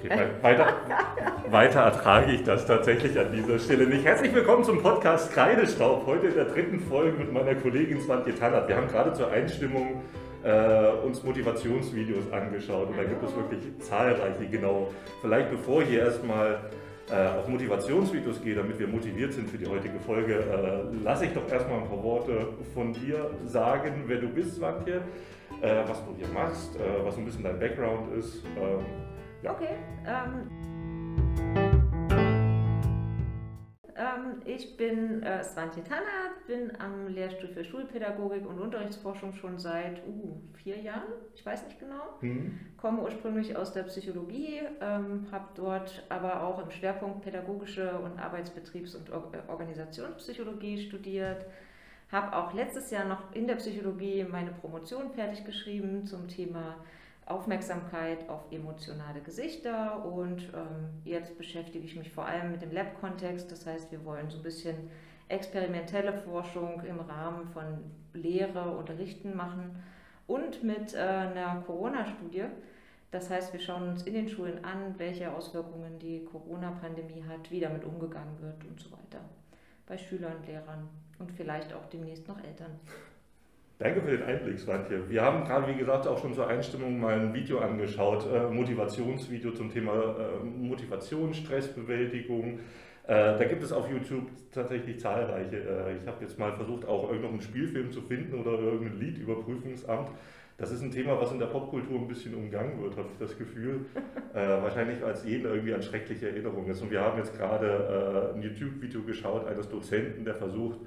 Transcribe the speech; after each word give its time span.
Okay, 0.00 0.28
weiter, 0.42 0.74
weiter 1.50 1.80
ertrage 1.80 2.30
ich 2.30 2.44
das 2.44 2.66
tatsächlich 2.66 3.18
an 3.18 3.32
dieser 3.32 3.58
Stelle 3.58 3.84
nicht. 3.84 4.04
Herzlich 4.04 4.32
willkommen 4.32 4.62
zum 4.62 4.80
Podcast 4.80 5.32
Kreidestaub. 5.32 6.06
Heute 6.06 6.28
in 6.28 6.34
der 6.34 6.44
dritten 6.44 6.78
Folge 6.78 7.18
mit 7.18 7.32
meiner 7.32 7.56
Kollegin 7.56 8.00
Svantje 8.00 8.32
Tannert. 8.36 8.68
Wir 8.68 8.76
haben 8.76 8.86
gerade 8.86 9.12
zur 9.12 9.32
Einstimmung 9.32 10.02
äh, 10.44 10.88
uns 11.04 11.24
Motivationsvideos 11.24 12.30
angeschaut 12.32 12.90
und 12.90 12.96
da 12.96 13.02
gibt 13.02 13.24
es 13.24 13.34
wirklich 13.34 13.60
zahlreiche, 13.80 14.46
genau. 14.48 14.92
Vielleicht 15.20 15.50
bevor 15.50 15.82
hier 15.82 16.04
erstmal 16.04 16.60
äh, 17.10 17.36
auf 17.36 17.48
Motivationsvideos 17.48 18.40
gehe, 18.40 18.54
damit 18.54 18.78
wir 18.78 18.86
motiviert 18.86 19.32
sind 19.32 19.50
für 19.50 19.58
die 19.58 19.66
heutige 19.66 19.98
Folge, 19.98 20.34
äh, 20.34 21.02
lasse 21.02 21.24
ich 21.24 21.32
doch 21.32 21.50
erstmal 21.50 21.80
ein 21.80 21.88
paar 21.88 22.04
Worte 22.04 22.50
von 22.72 22.92
dir 22.92 23.32
sagen, 23.46 24.04
wer 24.06 24.18
du 24.18 24.28
bist, 24.28 24.54
Svantje, 24.54 25.00
äh, 25.60 25.82
was 25.88 26.04
du 26.04 26.14
hier 26.16 26.28
machst, 26.28 26.76
äh, 26.76 27.04
was 27.04 27.18
ein 27.18 27.24
bisschen 27.24 27.42
dein 27.42 27.58
Background 27.58 28.14
ist. 28.16 28.44
Ähm. 28.56 29.07
Okay. 29.44 29.76
Ähm, 30.06 30.50
ähm, 33.94 34.42
ich 34.44 34.76
bin 34.76 35.22
äh, 35.22 35.44
Svante 35.44 35.82
Tanner, 35.84 36.34
bin 36.46 36.72
am 36.80 37.08
Lehrstuhl 37.08 37.48
für 37.48 37.64
Schulpädagogik 37.64 38.46
und 38.46 38.60
Unterrichtsforschung 38.60 39.32
schon 39.34 39.58
seit 39.58 40.04
uh, 40.06 40.40
vier 40.54 40.78
Jahren, 40.78 41.12
ich 41.34 41.44
weiß 41.44 41.66
nicht 41.66 41.78
genau. 41.78 42.18
Mhm. 42.20 42.58
Komme 42.76 43.02
ursprünglich 43.02 43.56
aus 43.56 43.72
der 43.72 43.84
Psychologie, 43.84 44.60
ähm, 44.80 45.26
habe 45.30 45.48
dort 45.54 46.04
aber 46.08 46.42
auch 46.42 46.62
im 46.62 46.70
Schwerpunkt 46.70 47.22
pädagogische 47.22 47.98
und 47.98 48.18
Arbeitsbetriebs- 48.18 48.96
und 48.96 49.10
Or 49.12 49.32
Organisationspsychologie 49.48 50.78
studiert. 50.86 51.46
Habe 52.10 52.36
auch 52.36 52.54
letztes 52.54 52.90
Jahr 52.90 53.04
noch 53.04 53.34
in 53.34 53.46
der 53.46 53.56
Psychologie 53.56 54.24
meine 54.24 54.50
Promotion 54.50 55.10
fertig 55.10 55.44
geschrieben 55.44 56.06
zum 56.06 56.26
Thema 56.26 56.76
Aufmerksamkeit 57.30 58.28
auf 58.28 58.40
emotionale 58.50 59.20
Gesichter 59.20 60.04
und 60.04 60.42
ähm, 60.54 60.88
jetzt 61.04 61.36
beschäftige 61.36 61.84
ich 61.84 61.96
mich 61.96 62.10
vor 62.10 62.24
allem 62.24 62.52
mit 62.52 62.62
dem 62.62 62.72
Lab-Kontext. 62.72 63.50
Das 63.50 63.66
heißt, 63.66 63.92
wir 63.92 64.04
wollen 64.04 64.30
so 64.30 64.38
ein 64.38 64.42
bisschen 64.42 64.90
experimentelle 65.28 66.14
Forschung 66.14 66.82
im 66.84 67.00
Rahmen 67.00 67.46
von 67.48 67.78
Lehre, 68.14 68.76
Unterrichten 68.76 69.36
machen 69.36 69.82
und 70.26 70.62
mit 70.62 70.94
äh, 70.94 70.98
einer 70.98 71.62
Corona-Studie. 71.66 72.44
Das 73.10 73.30
heißt, 73.30 73.52
wir 73.52 73.60
schauen 73.60 73.88
uns 73.88 74.02
in 74.02 74.14
den 74.14 74.28
Schulen 74.28 74.64
an, 74.64 74.94
welche 74.98 75.32
Auswirkungen 75.32 75.98
die 75.98 76.24
Corona-Pandemie 76.24 77.24
hat, 77.26 77.50
wie 77.50 77.60
damit 77.60 77.84
umgegangen 77.84 78.40
wird 78.40 78.64
und 78.64 78.80
so 78.80 78.90
weiter. 78.92 79.20
Bei 79.86 79.96
Schülern, 79.96 80.42
Lehrern 80.46 80.88
und 81.18 81.32
vielleicht 81.32 81.72
auch 81.72 81.86
demnächst 81.86 82.28
noch 82.28 82.42
Eltern. 82.42 82.78
Danke 83.80 84.00
für 84.00 84.10
den 84.10 84.24
Einblick, 84.24 84.58
Svantje. 84.58 85.08
Wir 85.08 85.22
haben 85.22 85.44
gerade, 85.44 85.72
wie 85.72 85.78
gesagt, 85.78 86.08
auch 86.08 86.20
schon 86.20 86.34
zur 86.34 86.48
Einstimmung 86.48 86.98
mal 86.98 87.14
ein 87.14 87.32
Video 87.32 87.60
angeschaut, 87.60 88.26
äh, 88.26 88.52
Motivationsvideo 88.52 89.52
zum 89.52 89.72
Thema 89.72 89.92
äh, 89.92 90.44
Motivation, 90.44 91.32
Stressbewältigung. 91.32 92.58
Äh, 93.06 93.38
da 93.38 93.44
gibt 93.44 93.62
es 93.62 93.70
auf 93.70 93.88
YouTube 93.88 94.26
tatsächlich 94.50 94.98
zahlreiche. 94.98 95.58
Äh, 95.58 95.96
ich 95.96 96.08
habe 96.08 96.16
jetzt 96.22 96.40
mal 96.40 96.52
versucht, 96.54 96.88
auch 96.88 97.08
irgendeinen 97.08 97.40
Spielfilm 97.40 97.92
zu 97.92 98.02
finden 98.02 98.34
oder 98.34 98.58
irgendein 98.58 98.98
Lied 98.98 99.18
über 99.18 99.40
Prüfungsamt. 99.40 100.10
Das 100.56 100.72
ist 100.72 100.82
ein 100.82 100.90
Thema, 100.90 101.20
was 101.20 101.30
in 101.30 101.38
der 101.38 101.46
Popkultur 101.46 102.00
ein 102.00 102.08
bisschen 102.08 102.34
umgangen 102.34 102.82
wird, 102.82 102.96
habe 102.96 103.06
ich 103.12 103.18
das 103.18 103.38
Gefühl. 103.38 103.86
Äh, 104.34 104.62
wahrscheinlich 104.62 105.02
als 105.02 105.24
jeden 105.24 105.46
irgendwie 105.46 105.72
an 105.72 105.82
schreckliche 105.82 106.28
Erinnerungen 106.28 106.70
ist. 106.70 106.82
Und 106.82 106.90
wir 106.90 107.00
haben 107.00 107.16
jetzt 107.16 107.34
gerade 107.36 108.30
äh, 108.32 108.36
ein 108.36 108.42
YouTube-Video 108.42 109.02
geschaut 109.02 109.48
eines 109.48 109.68
Dozenten, 109.68 110.24
der 110.24 110.34
versucht, 110.34 110.78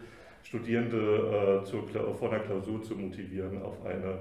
Studierende 0.43 1.61
äh, 1.61 1.65
zur, 1.65 1.87
vor 1.87 2.31
einer 2.31 2.43
Klausur 2.43 2.81
zu 2.81 2.95
motivieren 2.95 3.61
auf 3.61 3.85
eine 3.85 4.19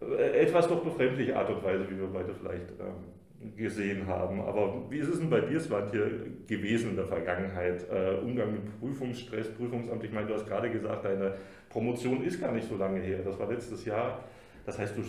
äh, 0.00 0.42
etwas 0.42 0.68
doch 0.68 0.82
befremdliche 0.82 1.36
Art 1.36 1.50
und 1.50 1.62
Weise, 1.62 1.88
wie 1.90 1.98
wir 1.98 2.08
beide 2.08 2.34
vielleicht 2.34 2.70
ähm, 2.80 3.56
gesehen 3.56 4.06
haben. 4.06 4.40
Aber 4.40 4.82
wie 4.90 4.98
ist 4.98 5.08
es 5.08 5.18
denn 5.18 5.30
bei 5.30 5.40
dir, 5.40 5.60
Svantje, 5.60 6.10
gewesen 6.46 6.90
in 6.90 6.96
der 6.96 7.06
Vergangenheit? 7.06 7.86
Äh, 7.90 8.16
Umgang 8.22 8.52
mit 8.52 8.80
Prüfungsstress, 8.80 9.50
Prüfungsamt, 9.50 10.02
ich 10.04 10.12
meine, 10.12 10.26
du 10.26 10.34
hast 10.34 10.46
gerade 10.46 10.70
gesagt, 10.70 11.04
deine 11.04 11.34
Promotion 11.68 12.22
ist 12.24 12.40
gar 12.40 12.52
nicht 12.52 12.68
so 12.68 12.76
lange 12.76 13.00
her, 13.00 13.18
das 13.24 13.38
war 13.38 13.50
letztes 13.50 13.84
Jahr. 13.84 14.24
Das 14.66 14.78
heißt, 14.78 14.96
du 14.96 15.02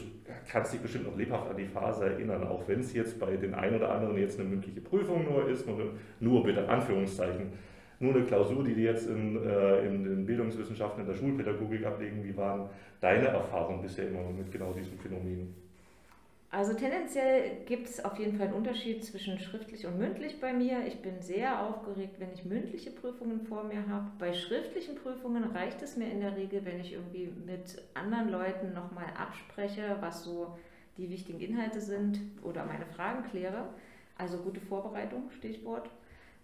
kannst 0.52 0.74
dich 0.74 0.82
bestimmt 0.82 1.06
noch 1.06 1.16
lebhaft 1.16 1.50
an 1.50 1.56
die 1.56 1.66
Phase 1.66 2.06
erinnern, 2.08 2.44
auch 2.44 2.68
wenn 2.68 2.82
es 2.82 2.94
jetzt 2.94 3.18
bei 3.20 3.38
den 3.38 3.54
einen 3.54 3.78
oder 3.78 3.90
anderen 3.90 4.18
jetzt 4.18 4.38
eine 4.38 4.50
mündliche 4.50 4.82
Prüfung 4.82 5.24
nur 5.24 5.48
ist, 5.48 5.66
nur, 5.66 5.94
nur 6.20 6.44
bitte 6.44 6.68
Anführungszeichen 6.68 7.54
nur 8.00 8.14
eine 8.14 8.26
Klausur, 8.26 8.64
die 8.64 8.74
die 8.74 8.84
jetzt 8.84 9.08
in, 9.08 9.38
äh, 9.44 9.86
in 9.86 10.04
den 10.04 10.26
Bildungswissenschaften, 10.26 11.02
in 11.02 11.08
der 11.08 11.16
Schulpädagogik 11.16 11.86
ablegen. 11.86 12.24
Wie 12.24 12.36
waren 12.36 12.70
deine 13.02 13.28
Erfahrungen 13.28 13.82
bisher 13.82 14.08
immer 14.08 14.30
mit 14.30 14.52
genau 14.52 14.74
diesem 14.74 14.98
Phänomen? 15.00 15.54
Also 16.56 16.74
tendenziell 16.74 17.66
gibt 17.66 17.90
es 17.90 18.06
auf 18.06 18.18
jeden 18.18 18.38
Fall 18.38 18.48
einen 18.48 18.56
Unterschied 18.56 19.04
zwischen 19.04 19.38
schriftlich 19.40 19.86
und 19.86 19.98
mündlich 19.98 20.40
bei 20.40 20.54
mir. 20.54 20.88
Ich 20.88 21.02
bin 21.02 21.22
sehr 21.22 21.62
aufgeregt, 21.62 22.16
wenn 22.20 22.32
ich 22.32 22.46
mündliche 22.46 22.92
Prüfungen 22.92 23.42
vor 23.42 23.66
mir 23.66 23.86
habe. 23.90 24.06
Bei 24.20 24.32
schriftlichen 24.32 24.96
Prüfungen 24.96 25.44
reicht 25.44 25.82
es 25.82 25.98
mir 25.98 26.10
in 26.10 26.22
der 26.22 26.38
Regel, 26.38 26.64
wenn 26.64 26.80
ich 26.80 26.94
irgendwie 26.94 27.30
mit 27.46 27.82
anderen 27.94 28.30
Leuten 28.30 28.74
nochmal 28.74 29.08
abspreche, 29.18 29.98
was 30.00 30.24
so 30.24 30.58
die 30.98 31.10
wichtigen 31.10 31.42
Inhalte 31.42 31.82
sind 31.82 32.22
oder 32.42 32.66
meine 32.66 32.86
Fragen 32.86 33.30
kläre. 33.30 33.68
Also 34.18 34.38
gute 34.38 34.62
Vorbereitung, 34.62 35.30
Stichwort. 35.32 35.90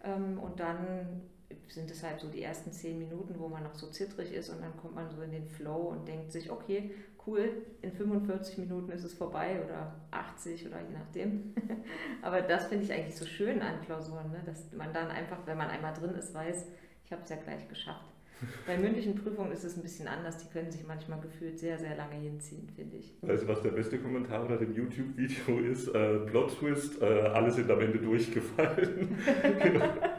Ähm, 0.03 0.39
und 0.39 0.59
dann 0.59 1.21
sind 1.67 1.89
es 1.89 2.03
halt 2.03 2.19
so 2.19 2.27
die 2.27 2.41
ersten 2.41 2.71
zehn 2.71 2.99
Minuten, 2.99 3.35
wo 3.37 3.47
man 3.47 3.63
noch 3.63 3.75
so 3.75 3.87
zittrig 3.87 4.33
ist 4.33 4.49
und 4.49 4.61
dann 4.61 4.75
kommt 4.77 4.95
man 4.95 5.09
so 5.09 5.21
in 5.21 5.31
den 5.31 5.47
Flow 5.47 5.89
und 5.89 6.07
denkt 6.07 6.31
sich, 6.31 6.51
okay, 6.51 6.91
cool, 7.25 7.49
in 7.81 7.91
45 7.91 8.57
Minuten 8.57 8.91
ist 8.91 9.03
es 9.03 9.13
vorbei 9.13 9.61
oder 9.63 9.95
80 10.11 10.67
oder 10.67 10.81
je 10.81 10.97
nachdem. 10.97 11.53
Aber 12.21 12.41
das 12.41 12.65
finde 12.65 12.85
ich 12.85 12.93
eigentlich 12.93 13.15
so 13.15 13.25
schön 13.25 13.61
an 13.61 13.81
Klausuren, 13.85 14.31
ne? 14.31 14.41
dass 14.45 14.71
man 14.73 14.93
dann 14.93 15.09
einfach, 15.09 15.37
wenn 15.45 15.57
man 15.57 15.69
einmal 15.69 15.93
drin 15.93 16.15
ist, 16.15 16.33
weiß, 16.33 16.67
ich 17.05 17.11
habe 17.11 17.21
es 17.23 17.29
ja 17.29 17.35
gleich 17.37 17.67
geschafft. 17.67 18.05
Bei 18.67 18.77
mündlichen 18.77 19.15
Prüfungen 19.15 19.51
ist 19.51 19.63
es 19.63 19.77
ein 19.77 19.83
bisschen 19.83 20.07
anders. 20.07 20.37
Die 20.37 20.51
können 20.51 20.71
sich 20.71 20.85
manchmal 20.87 21.19
gefühlt 21.21 21.59
sehr, 21.59 21.77
sehr 21.77 21.95
lange 21.95 22.15
hinziehen, 22.15 22.67
finde 22.75 22.97
ich. 22.97 23.13
Weißt 23.21 23.43
du, 23.43 23.47
was 23.47 23.61
der 23.61 23.71
beste 23.71 23.99
Kommentar 23.99 24.41
unter 24.41 24.57
dem 24.57 24.73
YouTube-Video 24.73 25.59
ist? 25.59 25.87
Äh, 25.89 26.19
Plot 26.25 26.57
Twist, 26.57 27.01
äh, 27.01 27.05
alle 27.05 27.51
sind 27.51 27.69
am 27.69 27.79
Ende 27.81 27.99
durchgefallen. 27.99 29.15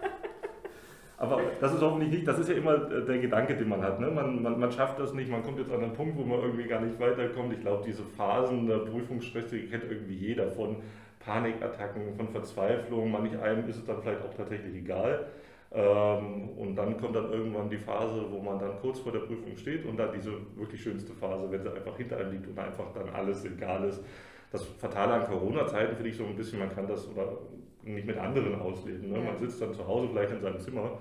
Aber 1.22 1.40
das 1.60 1.72
ist 1.72 1.80
hoffentlich 1.80 2.10
nicht, 2.10 2.26
das 2.26 2.36
ist 2.40 2.48
ja 2.48 2.56
immer 2.56 2.90
äh, 2.90 3.04
der 3.04 3.18
Gedanke, 3.18 3.54
den 3.54 3.68
man 3.68 3.80
hat. 3.80 4.00
Ne? 4.00 4.10
Man, 4.10 4.42
man, 4.42 4.58
man 4.58 4.72
schafft 4.72 4.98
das 4.98 5.14
nicht, 5.14 5.30
man 5.30 5.44
kommt 5.44 5.56
jetzt 5.60 5.70
an 5.70 5.80
einen 5.80 5.92
Punkt, 5.92 6.18
wo 6.18 6.24
man 6.24 6.40
irgendwie 6.40 6.64
gar 6.64 6.80
nicht 6.80 6.98
weiterkommt. 6.98 7.52
Ich 7.52 7.60
glaube, 7.60 7.84
diese 7.86 8.02
Phasen 8.02 8.66
der 8.66 8.78
Prüfungsstress, 8.78 9.46
die 9.46 9.68
kennt 9.68 9.84
irgendwie 9.84 10.16
jeder 10.16 10.48
von 10.48 10.78
Panikattacken, 11.20 12.16
von 12.16 12.26
Verzweiflung. 12.26 13.12
Manch 13.12 13.38
einem 13.38 13.68
ist 13.68 13.76
es 13.76 13.84
dann 13.84 14.02
vielleicht 14.02 14.20
auch 14.20 14.34
tatsächlich 14.34 14.74
egal. 14.74 15.26
Ähm, 15.70 16.48
und 16.58 16.74
dann 16.74 17.00
kommt 17.00 17.14
dann 17.14 17.30
irgendwann 17.30 17.70
die 17.70 17.78
Phase, 17.78 18.26
wo 18.28 18.40
man 18.40 18.58
dann 18.58 18.80
kurz 18.80 18.98
vor 18.98 19.12
der 19.12 19.20
Prüfung 19.20 19.56
steht 19.56 19.86
und 19.86 19.96
dann 19.98 20.10
diese 20.12 20.32
wirklich 20.56 20.82
schönste 20.82 21.12
Phase, 21.12 21.48
wenn 21.48 21.62
sie 21.62 21.72
einfach 21.72 21.96
hinter 21.96 22.16
einem 22.16 22.32
liegt 22.32 22.48
und 22.48 22.58
einfach 22.58 22.92
dann 22.94 23.08
alles 23.10 23.44
egal 23.44 23.84
ist. 23.84 24.02
Das 24.52 24.64
Fatale 24.64 25.14
an 25.14 25.26
Corona-Zeiten 25.26 25.96
finde 25.96 26.10
ich 26.10 26.16
so 26.16 26.24
ein 26.24 26.36
bisschen, 26.36 26.58
man 26.58 26.74
kann 26.74 26.86
das 26.86 27.08
oder 27.08 27.38
nicht 27.82 28.06
mit 28.06 28.18
anderen 28.18 28.60
ausleben. 28.60 29.10
Ne? 29.10 29.18
Man 29.18 29.40
sitzt 29.40 29.60
dann 29.60 29.74
zu 29.74 29.86
Hause 29.86 30.08
vielleicht 30.08 30.32
in 30.32 30.40
seinem 30.40 30.60
Zimmer, 30.60 30.98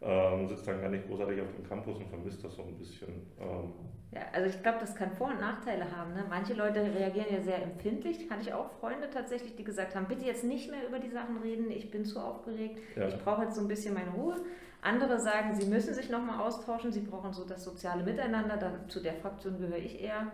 ähm, 0.00 0.46
sitzt 0.46 0.66
dann 0.66 0.80
gar 0.80 0.88
nicht 0.88 1.06
großartig 1.08 1.40
auf 1.40 1.52
dem 1.56 1.68
Campus 1.68 1.98
und 1.98 2.08
vermisst 2.08 2.44
das 2.44 2.54
so 2.54 2.62
ein 2.62 2.78
bisschen. 2.78 3.08
Ähm. 3.40 3.72
Ja, 4.12 4.20
also 4.32 4.48
ich 4.48 4.62
glaube, 4.62 4.78
das 4.78 4.94
kann 4.94 5.10
Vor- 5.10 5.28
und 5.28 5.40
Nachteile 5.40 5.90
haben. 5.90 6.14
Ne? 6.14 6.24
Manche 6.28 6.54
Leute 6.54 6.80
reagieren 6.80 7.26
ja 7.32 7.42
sehr 7.42 7.62
empfindlich. 7.62 8.30
Hatte 8.30 8.42
ich 8.42 8.54
auch 8.54 8.70
Freunde 8.78 9.10
tatsächlich, 9.10 9.56
die 9.56 9.64
gesagt 9.64 9.96
haben, 9.96 10.06
bitte 10.06 10.24
jetzt 10.24 10.44
nicht 10.44 10.70
mehr 10.70 10.86
über 10.86 11.00
die 11.00 11.10
Sachen 11.10 11.38
reden, 11.38 11.70
ich 11.70 11.90
bin 11.90 12.04
zu 12.04 12.20
aufgeregt, 12.20 12.78
ja. 12.94 13.08
ich 13.08 13.18
brauche 13.18 13.42
jetzt 13.42 13.56
so 13.56 13.62
ein 13.62 13.68
bisschen 13.68 13.92
meine 13.94 14.10
Ruhe. 14.10 14.36
Andere 14.82 15.18
sagen, 15.18 15.54
sie 15.54 15.66
müssen 15.66 15.94
sich 15.94 16.10
nochmal 16.10 16.40
austauschen, 16.40 16.92
sie 16.92 17.00
brauchen 17.00 17.32
so 17.32 17.44
das 17.44 17.64
soziale 17.64 18.04
Miteinander, 18.04 18.56
dann, 18.56 18.88
zu 18.88 19.00
der 19.00 19.14
Fraktion 19.14 19.58
gehöre 19.58 19.78
ich 19.78 20.00
eher. 20.00 20.30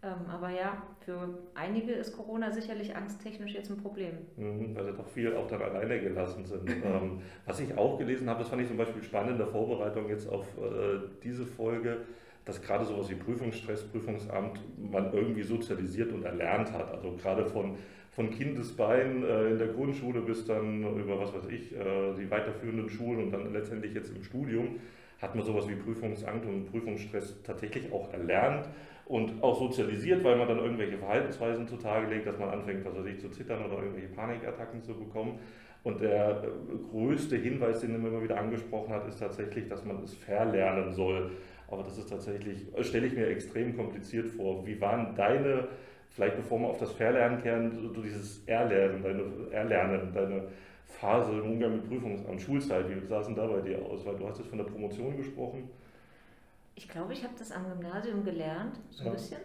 Ähm, 0.00 0.30
aber 0.30 0.50
ja, 0.50 0.80
für 1.04 1.38
einige 1.54 1.92
ist 1.92 2.16
Corona 2.16 2.52
sicherlich 2.52 2.94
angsttechnisch 2.94 3.54
jetzt 3.54 3.70
ein 3.70 3.78
Problem. 3.78 4.12
Mhm, 4.36 4.76
weil 4.76 4.84
sie 4.84 4.92
doch 4.92 5.08
viel 5.08 5.34
auch 5.34 5.48
dann 5.48 5.60
alleine 5.60 6.00
gelassen 6.00 6.44
sind. 6.44 6.70
ähm, 6.84 7.20
was 7.46 7.58
ich 7.58 7.76
auch 7.76 7.98
gelesen 7.98 8.28
habe, 8.28 8.40
das 8.40 8.48
fand 8.48 8.62
ich 8.62 8.68
zum 8.68 8.76
Beispiel 8.76 9.02
spannend 9.02 9.32
in 9.32 9.38
der 9.38 9.48
Vorbereitung 9.48 10.08
jetzt 10.08 10.28
auf 10.28 10.46
äh, 10.56 11.00
diese 11.24 11.44
Folge, 11.44 11.98
dass 12.44 12.62
gerade 12.62 12.84
sowas 12.84 13.10
wie 13.10 13.16
Prüfungsstress, 13.16 13.84
Prüfungsamt 13.88 14.60
man 14.78 15.12
irgendwie 15.12 15.42
sozialisiert 15.42 16.12
und 16.12 16.24
erlernt 16.24 16.72
hat. 16.72 16.92
Also 16.92 17.16
gerade 17.16 17.44
von, 17.46 17.74
von 18.12 18.30
Kindesbein 18.30 19.24
äh, 19.24 19.50
in 19.50 19.58
der 19.58 19.68
Grundschule 19.68 20.20
bis 20.20 20.46
dann 20.46 20.96
über, 20.96 21.18
was 21.18 21.34
weiß 21.34 21.46
ich, 21.48 21.74
äh, 21.74 22.14
die 22.16 22.30
weiterführenden 22.30 22.88
Schulen 22.88 23.24
und 23.24 23.32
dann 23.32 23.52
letztendlich 23.52 23.94
jetzt 23.94 24.14
im 24.14 24.22
Studium 24.22 24.78
hat 25.20 25.34
man 25.34 25.44
sowas 25.44 25.68
wie 25.68 25.74
Prüfungsangst 25.74 26.46
und 26.46 26.66
Prüfungsstress 26.70 27.42
tatsächlich 27.42 27.92
auch 27.92 28.12
erlernt 28.12 28.68
und 29.08 29.42
auch 29.42 29.58
sozialisiert, 29.58 30.22
weil 30.22 30.36
man 30.36 30.48
dann 30.48 30.58
irgendwelche 30.58 30.98
Verhaltensweisen 30.98 31.66
zutage 31.66 32.06
legt, 32.08 32.26
dass 32.26 32.38
man 32.38 32.50
anfängt, 32.50 32.84
was 32.84 32.94
weiß 32.94 33.06
ich, 33.06 33.20
zu 33.20 33.30
zittern 33.30 33.64
oder 33.64 33.82
irgendwelche 33.82 34.08
Panikattacken 34.08 34.82
zu 34.82 34.94
bekommen. 34.94 35.38
Und 35.82 36.00
der 36.00 36.42
äh, 36.44 36.90
größte 36.90 37.36
Hinweis, 37.36 37.80
den 37.80 37.90
er 37.90 37.96
immer 37.96 38.22
wieder 38.22 38.38
angesprochen 38.38 38.92
hat, 38.92 39.08
ist 39.08 39.18
tatsächlich, 39.18 39.68
dass 39.68 39.84
man 39.84 40.02
es 40.02 40.14
verlernen 40.14 40.92
soll. 40.92 41.30
Aber 41.70 41.82
das 41.82 41.98
ist 41.98 42.08
tatsächlich, 42.08 42.66
stelle 42.80 43.06
ich 43.06 43.14
mir 43.14 43.26
extrem 43.28 43.76
kompliziert 43.76 44.28
vor. 44.28 44.66
Wie 44.66 44.80
waren 44.80 45.14
deine 45.14 45.68
vielleicht 46.10 46.36
bevor 46.36 46.60
wir 46.60 46.68
auf 46.68 46.78
das 46.78 46.92
Verlernen 46.92 47.40
kehren, 47.42 47.92
so, 47.94 48.02
dieses 48.02 48.44
Erlernen, 48.46 49.02
deine, 49.02 49.22
Erlernen, 49.52 50.12
deine 50.12 50.48
Phase 50.84 51.32
im 51.32 51.52
Umgang 51.52 51.72
mit 51.76 51.88
Prüfungsamt, 51.88 52.40
Schulzeit, 52.40 52.86
wie 52.88 53.06
sah 53.06 53.20
es 53.20 53.26
denn 53.26 53.36
da 53.36 53.46
bei 53.46 53.60
dir 53.60 53.80
aus? 53.84 54.04
Weil 54.06 54.16
du 54.16 54.26
hast 54.26 54.38
jetzt 54.38 54.48
von 54.48 54.58
der 54.58 54.64
Promotion 54.64 55.16
gesprochen. 55.16 55.70
Ich 56.78 56.88
glaube, 56.88 57.12
ich 57.12 57.24
habe 57.24 57.34
das 57.36 57.50
am 57.50 57.64
Gymnasium 57.68 58.24
gelernt, 58.24 58.78
so 58.90 59.06
ein 59.06 59.12
bisschen, 59.12 59.40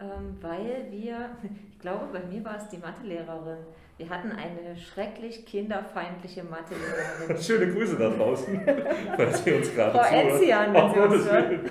ähm, 0.00 0.38
weil 0.40 0.86
wir, 0.90 1.36
ich 1.70 1.78
glaube, 1.78 2.06
bei 2.10 2.20
mir 2.20 2.42
war 2.46 2.56
es 2.56 2.70
die 2.70 2.78
Mathelehrerin. 2.78 3.58
Wir 3.98 4.08
hatten 4.08 4.32
eine 4.32 4.74
schrecklich 4.74 5.44
kinderfeindliche 5.44 6.44
Mathelehrerin. 6.44 7.36
Schöne 7.42 7.74
Grüße 7.74 7.96
da 7.98 8.08
draußen, 8.08 8.58
falls 9.16 9.44
Sie 9.44 9.52
uns 9.52 9.74
gerade 9.74 9.98
Frau 9.98 10.16
Enzian, 10.16 10.72
wenn 10.72 10.94
Sie 10.94 10.98
uns 10.98 11.30
hören. 11.30 11.70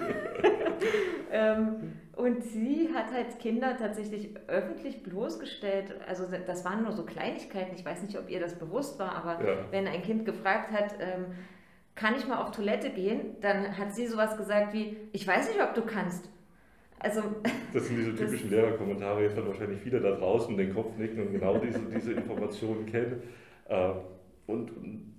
ähm, 1.32 1.94
und 2.16 2.44
sie 2.44 2.92
hat 2.94 3.12
halt 3.12 3.40
Kinder 3.40 3.76
tatsächlich 3.78 4.38
öffentlich 4.48 5.02
bloßgestellt. 5.02 5.96
Also 6.08 6.26
das 6.46 6.64
waren 6.64 6.84
nur 6.84 6.92
so 6.92 7.06
Kleinigkeiten. 7.06 7.76
Ich 7.76 7.84
weiß 7.84 8.04
nicht, 8.04 8.20
ob 8.20 8.30
ihr 8.30 8.40
das 8.40 8.54
bewusst 8.60 9.00
war, 9.00 9.16
aber 9.16 9.44
ja. 9.44 9.58
wenn 9.72 9.88
ein 9.88 10.04
Kind 10.04 10.26
gefragt 10.26 10.72
hat, 10.72 10.94
ähm, 11.00 11.34
kann 11.96 12.16
ich 12.16 12.28
mal 12.28 12.42
auf 12.42 12.52
Toilette 12.52 12.90
gehen, 12.90 13.38
dann 13.42 13.78
hat 13.78 13.96
sie 13.96 14.06
sowas 14.08 14.38
gesagt 14.38 14.74
wie, 14.74 14.98
ich 15.14 15.26
weiß 15.26 15.50
nicht, 15.50 15.62
ob 15.62 15.74
du 15.74 15.82
kannst. 15.82 16.30
Also, 17.00 17.22
das 17.74 17.88
sind 17.88 17.98
diese 17.98 18.16
typischen 18.16 18.50
Lehrerkommentare, 18.50 19.24
jetzt 19.24 19.36
werden 19.36 19.48
wahrscheinlich 19.48 19.82
viele 19.82 20.00
da 20.02 20.12
draußen 20.12 20.56
den 20.58 20.74
Kopf 20.74 20.98
nicken 20.98 21.22
und 21.22 21.32
genau 21.32 21.58
diese, 21.58 21.80
diese 21.80 22.14
Informationen 22.14 22.86
kennen. 22.86 23.24
Äh, 23.70 23.92
und 24.48 24.72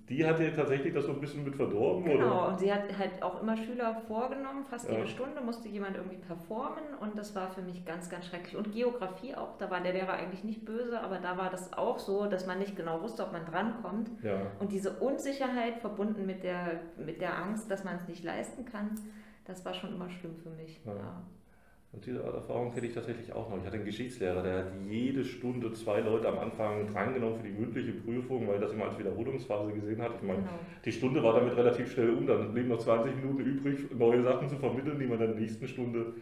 die 0.09 0.25
hat 0.25 0.39
dir 0.39 0.55
tatsächlich 0.55 0.93
das 0.93 1.05
so 1.05 1.11
ein 1.11 1.19
bisschen 1.19 1.43
mit 1.43 1.55
verdorben? 1.55 2.05
Genau, 2.05 2.25
oder? 2.25 2.47
und 2.49 2.59
sie 2.59 2.71
hat 2.73 2.97
halt 2.97 3.21
auch 3.21 3.41
immer 3.41 3.57
Schüler 3.57 4.01
vorgenommen, 4.07 4.63
fast 4.63 4.87
ja. 4.87 4.95
jede 4.95 5.07
Stunde 5.07 5.41
musste 5.41 5.67
jemand 5.67 5.97
irgendwie 5.97 6.17
performen 6.17 6.83
und 7.01 7.17
das 7.17 7.35
war 7.35 7.49
für 7.49 7.61
mich 7.61 7.83
ganz, 7.85 8.09
ganz 8.09 8.27
schrecklich. 8.27 8.55
Und 8.55 8.71
Geografie 8.71 9.35
auch, 9.35 9.57
da 9.57 9.69
war 9.69 9.81
der 9.81 9.93
Lehrer 9.93 10.13
eigentlich 10.13 10.45
nicht 10.45 10.63
böse, 10.63 11.01
aber 11.01 11.17
da 11.17 11.37
war 11.37 11.49
das 11.49 11.73
auch 11.73 11.99
so, 11.99 12.25
dass 12.27 12.47
man 12.47 12.59
nicht 12.59 12.75
genau 12.75 13.01
wusste, 13.01 13.23
ob 13.23 13.33
man 13.33 13.45
drankommt. 13.45 14.09
Ja. 14.23 14.51
Und 14.59 14.71
diese 14.71 14.91
Unsicherheit 14.99 15.79
verbunden 15.79 16.25
mit 16.25 16.43
der, 16.43 16.79
mit 16.97 17.19
der 17.19 17.37
Angst, 17.37 17.69
dass 17.69 17.83
man 17.83 17.97
es 17.97 18.07
nicht 18.07 18.23
leisten 18.23 18.63
kann, 18.63 18.91
das 19.45 19.65
war 19.65 19.73
schon 19.73 19.93
immer 19.93 20.09
schlimm 20.09 20.35
für 20.37 20.49
mich. 20.51 20.79
Ja. 20.85 20.95
ja. 20.95 21.21
Und 21.97 22.05
diese 22.05 22.21
Erfahrung 22.21 22.71
kenne 22.71 22.85
ich 22.85 22.93
tatsächlich 22.93 23.33
auch 23.33 23.49
noch. 23.49 23.57
Ich 23.57 23.65
hatte 23.65 23.77
einen 23.77 23.85
Geschichtslehrer, 23.85 24.43
der 24.43 24.57
hat 24.59 24.67
jede 24.87 25.25
Stunde 25.25 25.73
zwei 25.73 25.99
Leute 25.99 26.27
am 26.27 26.37
Anfang 26.37 26.85
drangenommen 26.85 27.39
für 27.39 27.47
die 27.47 27.59
mündliche 27.59 27.91
Prüfung, 27.91 28.47
weil 28.47 28.59
das 28.59 28.71
immer 28.71 28.85
als 28.85 28.99
Wiederholungsphase 28.99 29.71
gesehen 29.71 29.99
hat. 30.03 30.11
Ich 30.17 30.21
meine, 30.21 30.41
genau. 30.41 30.51
die 30.85 30.91
Stunde 30.91 31.23
war 31.23 31.33
damit 31.33 31.57
relativ 31.57 31.91
schnell 31.91 32.11
um, 32.11 32.27
dann 32.27 32.53
blieben 32.53 32.69
noch 32.69 32.77
20 32.77 33.15
Minuten 33.15 33.39
übrig, 33.39 33.79
neue 33.97 34.21
Sachen 34.21 34.47
zu 34.47 34.57
vermitteln, 34.57 34.99
die 34.99 35.07
man 35.07 35.17
dann 35.17 35.29
in 35.29 35.37
der 35.37 35.41
nächsten 35.41 35.67
Stunde 35.67 36.13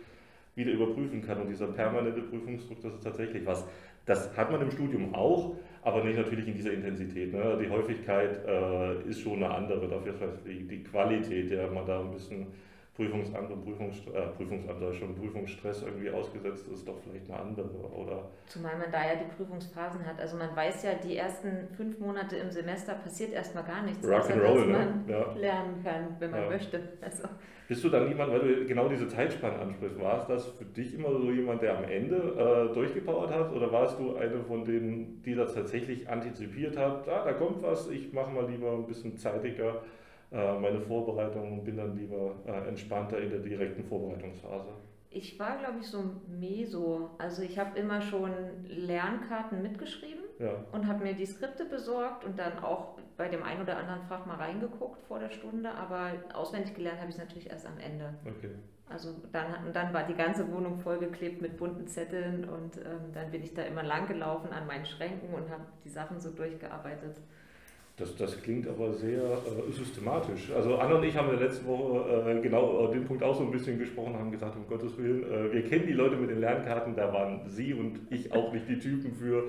wieder 0.56 0.72
überprüfen 0.72 1.22
kann. 1.22 1.42
Und 1.42 1.50
dieser 1.50 1.68
permanente 1.68 2.22
Prüfungsdruck, 2.22 2.80
das 2.82 2.94
ist 2.94 3.04
tatsächlich 3.04 3.46
was. 3.46 3.68
Das 4.06 4.38
hat 4.38 4.54
man 4.54 4.62
im 4.62 4.72
Studium 4.72 5.14
auch, 5.14 5.58
aber 5.82 6.06
nicht 6.06 6.18
natürlich 6.18 6.48
in 6.48 6.54
dieser 6.54 6.72
Intensität. 6.72 7.34
Ne? 7.34 7.60
Die 7.62 7.70
Häufigkeit 7.70 8.48
äh, 8.48 9.10
ist 9.10 9.20
schon 9.20 9.44
eine 9.44 9.54
andere, 9.54 9.90
dafür 9.90 10.14
ist 10.14 10.48
die, 10.48 10.66
die 10.66 10.84
Qualität, 10.84 11.52
der 11.52 11.70
man 11.70 11.86
da 11.86 12.00
ein 12.00 12.12
bisschen 12.12 12.48
Prüfungsamt 12.96 13.52
und 13.52 13.66
Prüfungst 13.66 14.08
äh, 14.08 14.28
Prüfungsamt, 14.38 14.96
schon 14.96 15.16
Prüfungsstress 15.16 15.84
irgendwie 15.84 16.10
ausgesetzt 16.10 16.66
ist, 16.70 16.88
doch 16.88 16.98
vielleicht 17.00 17.30
eine 17.30 17.42
andere, 17.42 17.68
oder? 17.94 18.30
Zumal 18.46 18.78
man 18.78 18.90
da 18.90 19.06
ja 19.06 19.16
die 19.16 19.36
Prüfungsphasen 19.36 20.06
hat. 20.06 20.18
Also 20.20 20.38
man 20.38 20.56
weiß 20.56 20.84
ja, 20.84 20.94
die 20.94 21.18
ersten 21.18 21.68
fünf 21.76 22.00
Monate 22.00 22.38
im 22.38 22.50
Semester 22.50 22.94
passiert 22.94 23.34
erstmal 23.34 23.66
gar 23.66 23.84
nichts, 23.84 24.08
Rock 24.08 24.20
außer 24.20 24.36
dass 24.38 24.66
man 24.66 24.68
ne? 24.68 25.04
ja. 25.08 25.34
lernen 25.34 25.84
kann, 25.84 26.16
wenn 26.20 26.32
man 26.32 26.44
ja. 26.44 26.50
möchte. 26.50 26.80
Also. 27.02 27.28
Bist 27.68 27.84
du 27.84 27.90
dann 27.90 28.08
jemand, 28.08 28.32
weil 28.32 28.40
du 28.40 28.66
genau 28.66 28.88
diese 28.88 29.10
Zeitspanne 29.10 29.60
ansprichst, 29.60 30.00
war 30.00 30.22
es 30.22 30.28
das 30.28 30.46
für 30.52 30.66
dich 30.66 30.94
immer 30.94 31.12
so 31.12 31.32
jemand, 31.32 31.64
der 31.64 31.78
am 31.78 31.84
Ende 31.84 32.16
äh, 32.16 32.74
durchgepowert 32.74 33.32
hat 33.32 33.52
oder 33.52 33.72
warst 33.74 34.00
du 34.00 34.16
eine 34.16 34.42
von 34.44 34.64
denen, 34.64 35.22
die 35.24 35.36
das 35.36 35.54
tatsächlich 35.54 36.08
antizipiert 36.08 36.78
hat, 36.78 37.10
ah, 37.10 37.26
da 37.26 37.34
kommt 37.34 37.62
was, 37.62 37.90
ich 37.90 38.14
mache 38.14 38.32
mal 38.32 38.50
lieber 38.50 38.72
ein 38.72 38.86
bisschen 38.86 39.18
zeitiger 39.18 39.82
meine 40.32 40.82
Vorbereitung 40.82 41.60
und 41.60 41.64
bin 41.64 41.78
dann 41.78 41.96
lieber 41.96 42.36
äh, 42.46 42.68
entspannter 42.68 43.20
in 43.20 43.30
der 43.30 43.40
direkten 43.40 43.84
Vorbereitungsphase. 43.84 44.70
Ich 45.10 45.40
war, 45.40 45.58
glaube 45.58 45.80
ich, 45.80 45.88
so 45.88 46.04
Meso. 46.28 47.12
Also 47.20 47.42
ich 47.42 47.58
habe 47.58 47.80
immer 47.80 48.02
schon 48.02 48.34
Lernkarten 48.68 49.62
mitgeschrieben 49.62 50.26
ja. 50.40 50.52
und 50.74 50.88
habe 50.88 51.04
mir 51.04 51.14
die 51.14 51.26
Skripte 51.26 51.64
besorgt 51.64 52.26
und 52.26 52.38
dann 52.38 52.60
auch 52.60 53.00
bei 53.16 53.30
dem 53.30 53.42
einen 53.42 53.62
oder 53.62 53.78
anderen 53.78 54.04
Fach 54.04 54.26
mal 54.26 54.36
reingeguckt 54.36 55.02
vor 55.08 55.20
der 55.20 55.30
Stunde, 55.30 55.72
aber 55.72 56.12
auswendig 56.34 56.76
gelernt 56.76 57.00
habe 57.00 57.10
ich 57.10 57.16
es 57.16 57.22
natürlich 57.22 57.50
erst 57.50 57.66
am 57.66 57.78
Ende. 57.78 58.14
Okay. 58.26 58.50
Also 58.88 59.16
dann, 59.32 59.72
dann 59.74 59.94
war 59.94 60.04
die 60.04 60.14
ganze 60.14 60.52
Wohnung 60.52 60.78
vollgeklebt 60.78 61.42
mit 61.42 61.58
bunten 61.58 61.88
Zetteln 61.88 62.48
und 62.48 62.78
ähm, 62.78 63.12
dann 63.14 63.32
bin 63.32 63.42
ich 63.42 63.54
da 63.54 63.64
immer 63.64 63.84
lang 63.84 64.08
gelaufen 64.08 64.52
an 64.52 64.68
meinen 64.68 64.86
Schränken 64.86 65.34
und 65.34 65.50
habe 65.50 65.64
die 65.84 65.90
Sachen 65.90 66.20
so 66.20 66.32
durchgearbeitet. 66.32 67.20
Das, 67.98 68.14
das 68.18 68.42
klingt 68.42 68.68
aber 68.68 68.92
sehr 68.92 69.22
äh, 69.22 69.72
systematisch. 69.72 70.52
Also 70.52 70.76
Anna 70.76 70.96
und 70.96 71.04
ich 71.06 71.16
haben 71.16 71.30
in 71.32 71.40
der 71.40 71.48
letzten 71.48 71.66
Woche 71.66 72.30
äh, 72.30 72.42
genau 72.42 72.88
den 72.88 73.06
Punkt 73.06 73.24
auch 73.24 73.38
so 73.38 73.44
ein 73.44 73.52
bisschen 73.52 73.80
gesprochen, 73.80 74.16
haben 74.16 74.32
gesagt, 74.32 74.58
um 74.58 74.68
Gottes 74.68 74.98
Willen, 74.98 75.24
äh, 75.24 75.54
wir 75.54 75.64
kennen 75.64 75.88
die 75.88 75.94
Leute 75.94 76.18
mit 76.18 76.30
den 76.30 76.42
Lernkarten, 76.42 76.94
da 76.94 77.14
waren 77.14 77.48
Sie 77.48 77.74
und 77.74 78.00
ich 78.10 78.34
auch 78.34 78.52
nicht 78.52 78.68
die 78.68 78.80
Typen 78.80 79.14
für, 79.14 79.46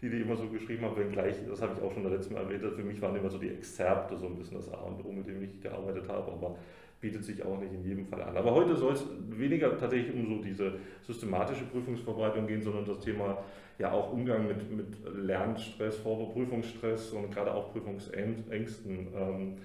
die 0.00 0.08
die 0.08 0.22
immer 0.22 0.34
so 0.34 0.46
geschrieben 0.48 0.86
haben, 0.86 0.96
wenngleich, 0.96 1.34
das 1.46 1.60
habe 1.60 1.74
ich 1.76 1.82
auch 1.82 1.92
schon 1.92 2.02
in 2.04 2.08
der 2.08 2.16
letzten 2.16 2.32
Mal 2.32 2.44
erwähnt, 2.44 2.62
für 2.74 2.82
mich 2.82 3.02
waren 3.02 3.14
immer 3.16 3.28
so 3.28 3.36
die 3.36 3.50
Exzerpte 3.50 4.16
so 4.16 4.26
ein 4.26 4.36
bisschen 4.36 4.56
das 4.56 4.72
A 4.72 4.78
und 4.78 5.04
O, 5.04 5.12
mit 5.12 5.26
dem 5.26 5.42
ich 5.42 5.60
gearbeitet 5.60 6.08
habe, 6.08 6.32
aber 6.32 6.56
bietet 7.00 7.24
sich 7.24 7.42
auch 7.42 7.58
nicht 7.58 7.72
in 7.72 7.82
jedem 7.82 8.06
Fall 8.06 8.22
an. 8.22 8.36
Aber 8.36 8.54
heute 8.54 8.76
soll 8.76 8.92
es 8.92 9.04
weniger 9.30 9.76
tatsächlich 9.78 10.14
um 10.14 10.26
so 10.26 10.42
diese 10.42 10.74
systematische 11.02 11.64
Prüfungsvorbereitung 11.64 12.46
gehen, 12.46 12.62
sondern 12.62 12.84
das 12.84 13.00
Thema 13.00 13.38
ja 13.78 13.92
auch 13.92 14.12
Umgang 14.12 14.46
mit, 14.46 14.70
mit 14.70 14.86
Lernstress, 15.14 15.96
Vorprüfungsstress 15.98 17.12
und 17.12 17.32
gerade 17.32 17.54
auch 17.54 17.72
Prüfungsängsten. 17.72 19.08
Ähm, 19.16 19.56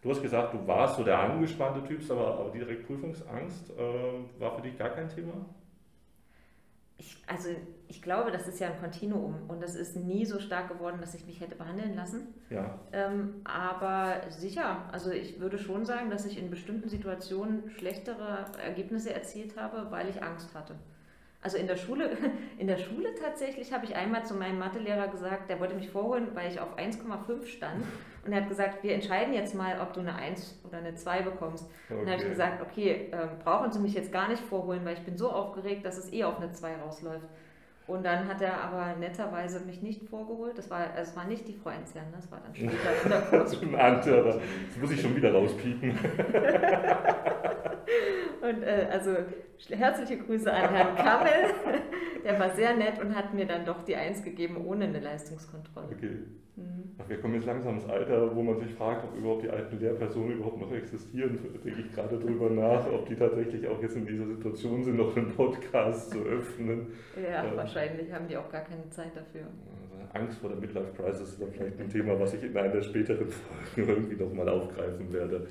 du 0.00 0.10
hast 0.10 0.22
gesagt, 0.22 0.54
du 0.54 0.66
warst 0.66 0.96
so 0.96 1.02
der 1.02 1.18
angespannte 1.18 1.82
Typ, 1.84 2.08
aber, 2.10 2.38
aber 2.38 2.50
direkt 2.50 2.86
Prüfungsangst 2.86 3.70
äh, 3.70 4.40
war 4.40 4.54
für 4.54 4.62
dich 4.62 4.78
gar 4.78 4.90
kein 4.90 5.08
Thema? 5.08 5.44
Ich, 6.96 7.16
also 7.26 7.48
ich 7.88 8.02
glaube, 8.02 8.30
das 8.30 8.46
ist 8.46 8.60
ja 8.60 8.68
ein 8.68 8.78
Kontinuum 8.78 9.34
und 9.48 9.62
das 9.62 9.74
ist 9.74 9.96
nie 9.96 10.24
so 10.24 10.38
stark 10.38 10.68
geworden, 10.68 10.98
dass 11.00 11.14
ich 11.14 11.26
mich 11.26 11.40
hätte 11.40 11.56
behandeln 11.56 11.96
lassen. 11.96 12.28
Ja. 12.50 12.78
Ähm, 12.92 13.40
aber 13.44 14.20
sicher, 14.30 14.88
also 14.92 15.10
ich 15.10 15.40
würde 15.40 15.58
schon 15.58 15.84
sagen, 15.84 16.10
dass 16.10 16.24
ich 16.24 16.38
in 16.38 16.50
bestimmten 16.50 16.88
Situationen 16.88 17.68
schlechtere 17.70 18.46
Ergebnisse 18.62 19.12
erzielt 19.12 19.56
habe, 19.56 19.90
weil 19.90 20.08
ich 20.08 20.22
Angst 20.22 20.54
hatte. 20.54 20.76
Also 21.44 21.58
in 21.58 21.66
der 21.66 21.76
Schule, 21.76 22.16
in 22.58 22.66
der 22.66 22.78
Schule 22.78 23.14
tatsächlich 23.14 23.70
habe 23.70 23.84
ich 23.84 23.94
einmal 23.94 24.24
zu 24.24 24.34
meinem 24.34 24.58
Mathelehrer 24.58 25.08
gesagt, 25.08 25.50
der 25.50 25.60
wollte 25.60 25.74
mich 25.74 25.90
vorholen, 25.90 26.28
weil 26.32 26.50
ich 26.50 26.58
auf 26.58 26.78
1,5 26.78 27.46
stand. 27.46 27.84
Und 28.24 28.32
er 28.32 28.40
hat 28.40 28.48
gesagt, 28.48 28.82
wir 28.82 28.94
entscheiden 28.94 29.34
jetzt 29.34 29.54
mal, 29.54 29.78
ob 29.78 29.92
du 29.92 30.00
eine 30.00 30.14
1 30.14 30.62
oder 30.66 30.78
eine 30.78 30.94
2 30.94 31.20
bekommst. 31.20 31.66
Okay. 31.90 32.00
Und 32.00 32.06
dann 32.06 32.14
habe 32.14 32.22
ich 32.22 32.30
gesagt, 32.30 32.62
okay, 32.62 33.10
äh, 33.12 33.28
brauchen 33.44 33.70
Sie 33.70 33.78
mich 33.78 33.92
jetzt 33.92 34.10
gar 34.10 34.28
nicht 34.28 34.42
vorholen, 34.42 34.86
weil 34.86 34.94
ich 34.94 35.04
bin 35.04 35.18
so 35.18 35.30
aufgeregt, 35.30 35.84
dass 35.84 35.98
es 35.98 36.10
eh 36.14 36.24
auf 36.24 36.38
eine 36.38 36.50
2 36.50 36.76
rausläuft. 36.76 37.28
Und 37.86 38.04
dann 38.04 38.26
hat 38.26 38.40
er 38.40 38.62
aber 38.62 38.96
netterweise 38.98 39.60
mich 39.60 39.82
nicht 39.82 40.08
vorgeholt. 40.08 40.56
Das 40.56 40.70
war, 40.70 40.96
es 40.96 41.14
war 41.14 41.26
nicht 41.26 41.46
die 41.46 41.52
Frau 41.52 41.68
Enzian, 41.70 42.06
das 42.12 42.30
war 42.30 42.40
dann 42.40 42.54
später 42.54 42.72
in 43.04 43.10
der 43.10 43.20
Kurzschule. 43.30 43.76
das 43.76 44.38
muss 44.80 44.90
ich 44.90 45.02
schon 45.02 45.14
wieder 45.14 45.34
rauspiepen. 45.34 45.90
Und 48.40 48.62
äh, 48.62 48.88
also 48.90 49.16
herzliche 49.70 50.18
Grüße 50.18 50.52
an 50.52 50.74
Herrn 50.74 50.96
Kammel. 50.96 51.54
Der 52.24 52.38
war 52.38 52.50
sehr 52.54 52.74
nett 52.74 52.98
und 53.02 53.14
hat 53.14 53.34
mir 53.34 53.44
dann 53.44 53.66
doch 53.66 53.84
die 53.84 53.96
Eins 53.96 54.22
gegeben 54.22 54.56
ohne 54.64 54.86
eine 54.86 54.98
Leistungskontrolle. 54.98 55.88
Okay. 55.94 56.18
Mhm. 56.56 56.94
Wir 57.08 57.20
kommen 57.20 57.34
jetzt 57.34 57.46
langsam 57.46 57.74
ins 57.74 57.88
Alter, 57.88 58.34
wo 58.34 58.42
man 58.42 58.56
sich 58.58 58.72
fragt, 58.74 59.04
ob 59.04 59.16
überhaupt 59.16 59.42
die 59.42 59.50
alten 59.50 59.78
Lehrpersonen 59.80 60.36
überhaupt 60.36 60.60
noch 60.60 60.72
existieren. 60.72 61.38
Da 61.42 61.58
denke 61.58 61.80
ich 61.80 61.92
gerade 61.92 62.16
drüber 62.18 62.48
nach, 62.50 62.86
ob 62.92 63.06
die 63.08 63.16
tatsächlich 63.16 63.66
auch 63.66 63.82
jetzt 63.82 63.96
in 63.96 64.06
dieser 64.06 64.26
Situation 64.26 64.84
sind, 64.84 64.96
noch 64.96 65.16
einen 65.16 65.34
Podcast 65.34 66.12
zu 66.12 66.22
öffnen. 66.22 66.86
Ja, 67.20 67.44
ähm, 67.44 67.56
wahrscheinlich 67.56 68.12
haben 68.12 68.28
die 68.28 68.36
auch 68.36 68.50
gar 68.50 68.62
keine 68.62 68.88
Zeit 68.90 69.16
dafür. 69.16 69.42
Also 69.42 69.96
Angst 70.12 70.38
vor 70.38 70.50
der 70.50 70.58
Midlife 70.58 70.92
Crisis 70.96 71.30
ist 71.30 71.42
dann 71.42 71.50
vielleicht 71.50 71.80
ein 71.80 71.90
Thema, 71.90 72.18
was 72.20 72.34
ich 72.34 72.44
in 72.44 72.56
einer 72.56 72.68
der 72.68 72.82
späteren 72.82 73.28
Folgen 73.28 73.88
irgendwie 73.90 74.22
nochmal 74.22 74.48
aufgreifen 74.48 75.12
werde. 75.12 75.48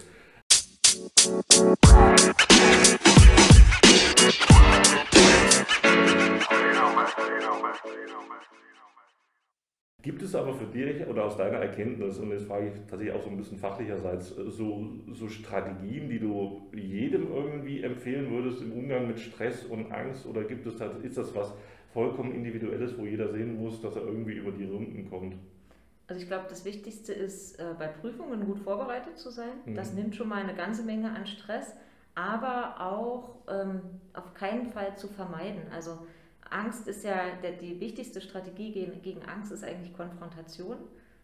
Gibt 10.03 10.21
es 10.21 10.35
aber 10.35 10.53
für 10.53 10.65
dich 10.65 11.07
oder 11.07 11.23
aus 11.23 11.37
deiner 11.37 11.59
Erkenntnis, 11.59 12.19
und 12.19 12.29
jetzt 12.31 12.45
frage 12.45 12.67
ich 12.67 12.73
tatsächlich 12.89 13.15
auch 13.15 13.23
so 13.23 13.29
ein 13.29 13.37
bisschen 13.37 13.57
fachlicherseits, 13.57 14.35
so, 14.35 14.85
so 15.13 15.29
Strategien, 15.29 16.09
die 16.09 16.19
du 16.19 16.67
jedem 16.73 17.31
irgendwie 17.31 17.81
empfehlen 17.81 18.29
würdest 18.29 18.61
im 18.61 18.73
Umgang 18.73 19.07
mit 19.07 19.17
Stress 19.17 19.63
und 19.63 19.93
Angst? 19.93 20.25
Oder 20.25 20.43
gibt 20.43 20.67
es 20.67 20.73
ist 21.03 21.17
das 21.17 21.33
was 21.33 21.53
vollkommen 21.93 22.35
Individuelles, 22.35 22.97
wo 22.97 23.05
jeder 23.05 23.29
sehen 23.31 23.55
muss, 23.55 23.81
dass 23.81 23.95
er 23.95 24.01
irgendwie 24.01 24.33
über 24.33 24.51
die 24.51 24.65
Runden 24.65 25.09
kommt? 25.09 25.35
Also 26.07 26.21
ich 26.21 26.27
glaube, 26.27 26.47
das 26.49 26.65
Wichtigste 26.65 27.13
ist, 27.13 27.57
äh, 27.59 27.73
bei 27.79 27.87
Prüfungen 27.87 28.45
gut 28.45 28.59
vorbereitet 28.59 29.17
zu 29.17 29.29
sein. 29.29 29.53
Mhm. 29.65 29.75
Das 29.75 29.93
nimmt 29.93 30.17
schon 30.17 30.27
mal 30.27 30.43
eine 30.43 30.53
ganze 30.53 30.83
Menge 30.83 31.15
an 31.15 31.25
Stress, 31.25 31.77
aber 32.13 32.75
auch 32.81 33.37
ähm, 33.47 33.79
auf 34.13 34.33
keinen 34.33 34.65
Fall 34.65 34.97
zu 34.97 35.07
vermeiden. 35.07 35.61
Also 35.73 35.99
Angst 36.53 36.87
ist 36.87 37.03
ja, 37.03 37.35
der, 37.41 37.53
die 37.53 37.79
wichtigste 37.79 38.21
Strategie 38.21 38.71
gegen, 38.71 39.01
gegen 39.01 39.23
Angst 39.23 39.51
ist 39.51 39.63
eigentlich 39.63 39.93
Konfrontation. 39.93 40.77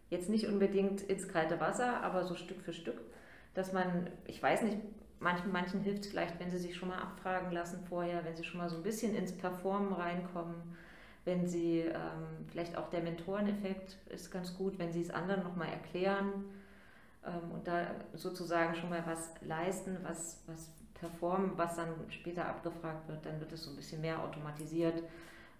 Jetzt 0.09 0.29
nicht 0.29 0.48
unbedingt 0.48 1.01
ins 1.01 1.27
kalte 1.27 1.59
Wasser, 1.59 2.01
aber 2.01 2.24
so 2.24 2.36
Stück 2.36 2.62
für 2.62 2.74
Stück, 2.74 3.00
dass 3.53 3.71
man, 3.71 4.09
ich 4.25 4.41
weiß 4.41 4.63
nicht, 4.63 4.77
manchen, 5.19 5.51
manchen 5.51 5.81
hilft 5.81 6.05
es 6.05 6.09
vielleicht, 6.09 6.39
wenn 6.39 6.50
sie 6.50 6.57
sich 6.57 6.75
schon 6.75 6.89
mal 6.89 6.98
abfragen 6.98 7.51
lassen 7.51 7.86
vorher, 7.88 8.25
wenn 8.25 8.36
sie 8.36 8.43
schon 8.43 8.59
mal 8.59 8.69
so 8.69 8.77
ein 8.77 8.83
bisschen 8.83 9.15
ins 9.15 9.38
Performen 9.38 9.93
reinkommen, 9.93 10.55
wenn 11.25 11.45
sie 11.45 11.81
ähm, 11.81 12.48
vielleicht 12.48 12.75
auch 12.75 12.89
der 12.89 13.01
Mentoreneffekt 13.01 13.98
ist 14.09 14.31
ganz 14.31 14.57
gut, 14.57 14.79
wenn 14.79 14.91
sie 14.91 15.01
es 15.01 15.12
anderen 15.12 15.43
nochmal 15.43 15.69
erklären 15.69 16.45
ähm, 17.24 17.51
und 17.51 17.67
da 17.67 17.91
sozusagen 18.13 18.74
schon 18.74 18.89
mal 18.89 19.03
was 19.05 19.31
leisten, 19.41 19.98
was, 20.03 20.41
was 20.48 20.71
performen, 21.00 21.51
was 21.56 21.75
dann 21.75 21.89
später 22.10 22.46
abgefragt 22.46 23.08
wird, 23.08 23.25
dann 23.25 23.39
wird 23.39 23.51
es 23.51 23.63
so 23.63 23.72
ein 23.72 23.75
bisschen 23.75 24.01
mehr 24.01 24.22
automatisiert. 24.22 25.03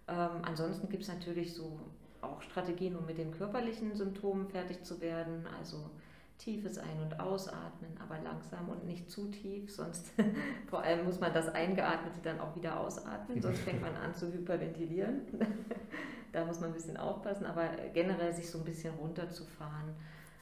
Ähm, 0.08 0.42
ansonsten 0.44 0.90
gibt 0.90 1.04
es 1.04 1.10
natürlich 1.10 1.54
so 1.54 1.80
auch 2.22 2.42
Strategien, 2.42 2.96
um 2.96 3.06
mit 3.06 3.18
den 3.18 3.32
körperlichen 3.32 3.96
Symptomen 3.96 4.48
fertig 4.48 4.84
zu 4.84 5.00
werden, 5.02 5.46
also 5.58 5.90
tiefes 6.38 6.78
Ein- 6.78 7.02
und 7.02 7.20
Ausatmen, 7.20 7.92
aber 8.02 8.18
langsam 8.22 8.70
und 8.70 8.86
nicht 8.86 9.10
zu 9.12 9.28
tief, 9.28 9.72
sonst 9.72 10.14
vor 10.68 10.82
allem 10.82 11.06
muss 11.06 11.20
man 11.20 11.34
das 11.34 11.50
Eingeatmete 11.50 12.20
dann 12.24 12.40
auch 12.40 12.56
wieder 12.56 12.80
ausatmen, 12.80 13.42
sonst 13.42 13.60
fängt 13.60 13.82
man 13.82 13.96
an 13.96 14.14
zu 14.16 14.32
hyperventilieren. 14.32 15.22
da 16.32 16.46
muss 16.46 16.60
man 16.60 16.70
ein 16.70 16.74
bisschen 16.74 16.98
aufpassen, 16.98 17.46
aber 17.46 17.70
generell 17.94 18.34
sich 18.34 18.50
so 18.50 18.60
ein 18.60 18.64
bisschen 18.64 18.94
runterzufahren. 18.96 19.94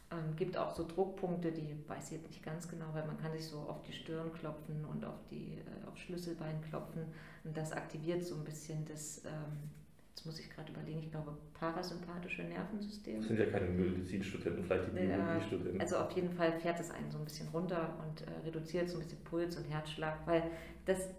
Ähm, 0.10 0.36
gibt 0.38 0.56
auch 0.58 0.74
so 0.74 0.88
Druckpunkte, 0.88 1.52
die 1.52 1.76
weiß 1.88 2.12
ich 2.12 2.18
jetzt 2.18 2.28
nicht 2.28 2.44
ganz 2.44 2.68
genau, 2.68 2.86
weil 2.94 3.06
man 3.06 3.18
kann 3.18 3.34
sich 3.34 3.46
so 3.46 3.58
auf 3.58 3.84
die 3.84 3.92
Stirn 3.92 4.32
klopfen 4.34 4.86
und 4.86 5.04
auf 5.04 5.20
die 5.30 5.58
äh, 5.58 5.88
auf 5.88 5.98
Schlüsselbein 5.98 6.62
klopfen 6.70 7.04
und 7.44 7.58
das 7.58 7.74
aktiviert 7.74 8.24
so 8.24 8.36
ein 8.36 8.46
bisschen 8.46 8.86
das 8.86 9.24
ähm, 9.26 9.70
jetzt 10.18 10.26
muss 10.26 10.40
ich 10.40 10.50
gerade 10.50 10.72
überlegen, 10.72 11.00
ich 11.00 11.12
glaube, 11.12 11.38
parasympathische 11.54 12.42
Nervensystem. 12.44 13.20
Das 13.20 13.28
sind 13.28 13.40
ja 13.40 13.46
keine 13.46 13.68
Medizinstudenten, 13.68 14.64
vielleicht 14.64 14.88
die 14.88 15.00
Biologiestudenten. 15.00 15.82
Also 15.82 15.98
auf 15.98 16.12
jeden 16.12 16.32
Fall 16.32 16.54
fährt 16.60 16.80
es 16.80 16.90
einen 16.90 17.12
so 17.12 17.20
ein 17.20 17.24
bisschen 17.24 17.48
runter 17.50 17.94
und 18.04 18.22
äh, 18.22 18.46
reduziert 18.46 18.90
so 18.90 18.98
ein 18.98 19.04
bisschen 19.04 19.24
Puls 19.26 19.58
und 19.58 19.66
Herzschlag, 19.66 20.26
weil 20.26 20.44
das 20.86 21.10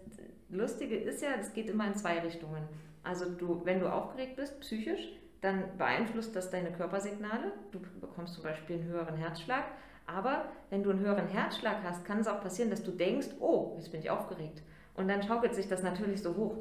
Lustige 0.49 0.97
ist 0.97 1.21
ja, 1.21 1.37
das 1.37 1.53
geht 1.53 1.69
immer 1.69 1.87
in 1.87 1.95
zwei 1.95 2.19
Richtungen. 2.19 2.63
Also 3.03 3.29
du, 3.29 3.61
wenn 3.63 3.79
du 3.79 3.91
aufgeregt 3.91 4.35
bist, 4.35 4.59
psychisch, 4.59 5.07
dann 5.41 5.77
beeinflusst 5.77 6.35
das 6.35 6.49
deine 6.49 6.71
Körpersignale. 6.71 7.53
Du 7.71 7.79
bekommst 8.01 8.33
zum 8.33 8.43
Beispiel 8.43 8.77
einen 8.77 8.89
höheren 8.89 9.15
Herzschlag. 9.15 9.63
Aber 10.05 10.45
wenn 10.69 10.83
du 10.83 10.89
einen 10.89 10.99
höheren 10.99 11.27
Herzschlag 11.27 11.77
hast, 11.83 12.03
kann 12.03 12.19
es 12.19 12.27
auch 12.27 12.41
passieren, 12.41 12.69
dass 12.69 12.83
du 12.83 12.91
denkst, 12.91 13.27
oh, 13.39 13.73
jetzt 13.77 13.91
bin 13.91 14.01
ich 14.01 14.09
aufgeregt. 14.09 14.63
Und 14.95 15.07
dann 15.07 15.23
schaukelt 15.23 15.53
sich 15.53 15.67
das 15.67 15.83
natürlich 15.83 16.21
so 16.21 16.35
hoch. 16.35 16.57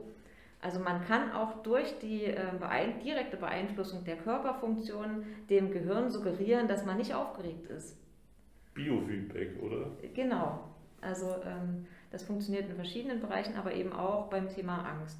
Also 0.60 0.80
man 0.80 1.04
kann 1.06 1.32
auch 1.32 1.62
durch 1.62 1.98
die 2.00 2.24
äh, 2.24 3.02
direkte 3.04 3.36
Beeinflussung 3.36 4.04
der 4.04 4.16
Körperfunktion 4.16 5.24
dem 5.48 5.70
Gehirn 5.70 6.10
suggerieren, 6.10 6.66
dass 6.68 6.84
man 6.84 6.96
nicht 6.98 7.14
aufgeregt 7.14 7.66
ist. 7.68 7.96
Biofeedback, 8.74 9.62
oder? 9.62 9.86
Genau. 10.14 10.64
Also 11.00 11.36
ähm, 11.44 11.86
das 12.10 12.24
funktioniert 12.24 12.68
in 12.68 12.74
verschiedenen 12.74 13.20
Bereichen, 13.20 13.56
aber 13.56 13.72
eben 13.72 13.92
auch 13.92 14.28
beim 14.28 14.48
Thema 14.48 14.84
Angst. 14.84 15.18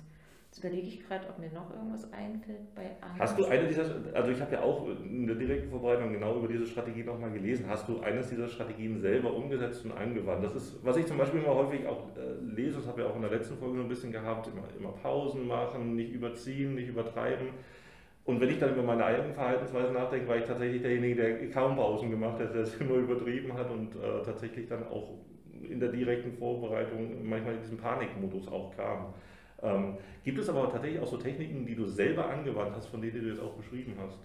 Jetzt 0.51 0.65
überlege 0.65 0.89
ich 0.89 1.07
gerade, 1.07 1.29
ob 1.29 1.39
mir 1.39 1.51
noch 1.53 1.71
irgendwas 1.75 2.11
einfällt 2.11 2.75
bei 2.75 2.87
Angst. 3.03 3.21
Hast 3.21 3.39
du 3.39 3.45
eine 3.45 3.69
dieser, 3.69 3.85
also 4.15 4.31
ich 4.31 4.41
habe 4.41 4.55
ja 4.55 4.63
auch 4.63 4.89
in 4.89 5.27
der 5.27 5.37
direkten 5.37 5.69
Vorbereitung 5.69 6.11
genau 6.11 6.39
über 6.39 6.49
diese 6.49 6.67
Strategie 6.67 7.05
nochmal 7.05 7.31
gelesen. 7.31 7.67
Hast 7.69 7.87
du 7.87 8.01
eines 8.01 8.31
dieser 8.31 8.49
Strategien 8.49 8.99
selber 8.99 9.35
umgesetzt 9.35 9.85
und 9.85 9.93
angewandt? 9.93 10.43
Das 10.43 10.55
ist, 10.55 10.83
was 10.83 10.97
ich 10.97 11.07
zum 11.07 11.19
Beispiel 11.19 11.43
immer 11.43 11.55
häufig 11.55 11.87
auch 11.87 12.09
äh, 12.17 12.43
lese, 12.57 12.79
das 12.79 12.87
habe 12.87 13.03
ich 13.03 13.07
auch 13.07 13.15
in 13.15 13.23
der 13.23 13.31
letzten 13.31 13.59
Folge 13.59 13.77
so 13.77 13.83
ein 13.83 13.89
bisschen 13.89 14.11
gehabt, 14.11 14.49
immer, 14.49 14.65
immer 14.79 14.93
Pausen 14.93 15.47
machen, 15.47 15.97
nicht 15.97 16.13
überziehen, 16.13 16.77
nicht 16.77 16.89
übertreiben. 16.89 17.49
Und 18.25 18.41
wenn 18.41 18.49
ich 18.49 18.59
dann 18.59 18.73
über 18.73 18.83
meine 18.83 19.05
eigenen 19.05 19.35
Verhaltensweisen 19.35 19.95
nachdenke, 19.95 20.29
war 20.29 20.37
ich 20.39 20.45
tatsächlich 20.45 20.81
derjenige, 20.81 21.15
der 21.15 21.51
kaum 21.51 21.77
Pausen 21.77 22.11
gemacht 22.11 22.41
hat, 22.41 22.55
der 22.55 22.63
es 22.63 22.75
immer 22.81 22.95
übertrieben 22.95 23.53
hat 23.53 23.71
und 23.71 23.95
äh, 23.97 24.23
tatsächlich 24.25 24.67
dann 24.67 24.87
auch 24.89 25.13
in 25.63 25.79
der 25.79 25.91
direkten 25.91 26.33
Vorbereitung 26.33 27.29
manchmal 27.29 27.55
in 27.55 27.61
diesen 27.61 27.79
Panikmodus 27.79 28.49
auch 28.49 28.75
kam. 28.75 29.15
Ähm, 29.63 29.97
gibt 30.25 30.39
es 30.39 30.49
aber 30.49 30.71
tatsächlich 30.71 31.01
auch 31.01 31.07
so 31.07 31.17
Techniken, 31.17 31.67
die 31.67 31.75
du 31.75 31.87
selber 31.87 32.29
angewandt 32.29 32.77
hast, 32.77 32.87
von 32.87 33.01
denen 33.01 33.21
du 33.21 33.29
jetzt 33.29 33.41
auch 33.41 33.55
beschrieben 33.55 33.95
hast? 34.01 34.19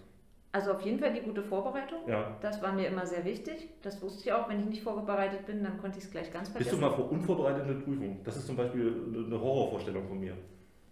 Also 0.52 0.70
auf 0.70 0.82
jeden 0.82 1.00
Fall 1.00 1.12
die 1.12 1.20
gute 1.20 1.42
Vorbereitung. 1.42 1.98
Ja. 2.06 2.36
Das 2.40 2.62
war 2.62 2.72
mir 2.72 2.86
immer 2.86 3.04
sehr 3.04 3.24
wichtig. 3.24 3.70
Das 3.82 4.00
wusste 4.00 4.28
ich 4.28 4.32
auch. 4.32 4.48
Wenn 4.48 4.60
ich 4.60 4.66
nicht 4.66 4.82
vorbereitet 4.84 5.46
bin, 5.46 5.64
dann 5.64 5.78
konnte 5.78 5.98
ich 5.98 6.04
es 6.04 6.10
gleich 6.12 6.32
ganz 6.32 6.48
vergessen. 6.48 6.70
Bist 6.70 6.80
du 6.80 6.86
mal 6.86 6.94
vor 6.94 7.10
unvorbereiteten 7.10 7.82
Prüfung? 7.82 8.20
Das 8.22 8.36
ist 8.36 8.46
zum 8.46 8.56
Beispiel 8.56 8.94
eine 9.26 9.40
Horrorvorstellung 9.40 10.06
von 10.06 10.20
mir. 10.20 10.34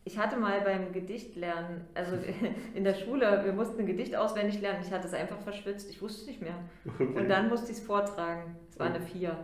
Ich 0.05 0.19
hatte 0.19 0.37
mal 0.37 0.63
beim 0.63 0.93
Gedichtlernen, 0.93 1.83
also 1.95 2.17
in 2.75 2.83
der 2.83 2.95
Schule, 2.95 3.45
wir 3.45 3.53
mussten 3.53 3.79
ein 3.79 3.87
Gedicht 3.87 4.17
auswendig 4.17 4.61
lernen. 4.61 4.81
Ich 4.85 4.93
hatte 4.93 5.07
es 5.07 5.15
einfach 5.15 5.39
verschwitzt. 5.39 5.89
Ich 5.91 6.03
wusste 6.03 6.23
es 6.23 6.27
nicht 6.27 6.43
mehr. 6.43 6.57
Okay. 6.85 7.21
Und 7.21 7.29
dann 7.29 7.49
musste 7.49 7.71
ich 7.71 7.79
es 7.79 7.85
vortragen. 7.85 8.57
Es 8.69 8.81
war 8.81 8.89
eine 8.89 9.01
Vier. 9.01 9.37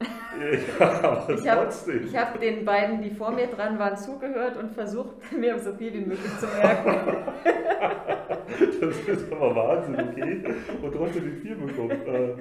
Ja, 0.00 1.02
aber 1.02 1.34
ich 1.34 1.48
habe 1.48 1.68
hab 2.14 2.40
den 2.40 2.64
beiden, 2.64 3.02
die 3.02 3.10
vor 3.10 3.32
mir 3.32 3.48
dran 3.48 3.78
waren, 3.78 3.96
zugehört 3.96 4.56
und 4.56 4.72
versucht, 4.72 5.16
mir 5.36 5.58
so 5.58 5.72
viel 5.72 5.92
wie 5.94 6.00
möglich 6.00 6.38
zu 6.38 6.46
merken. 6.46 7.32
das 8.80 8.98
ist 9.00 9.32
aber 9.32 9.56
Wahnsinn, 9.56 9.96
okay? 9.96 10.44
Und 10.82 10.94
trotzdem 10.94 11.24
die 11.24 11.40
vier 11.40 11.56
bekommen. 11.56 11.90
Äh, 11.90 12.34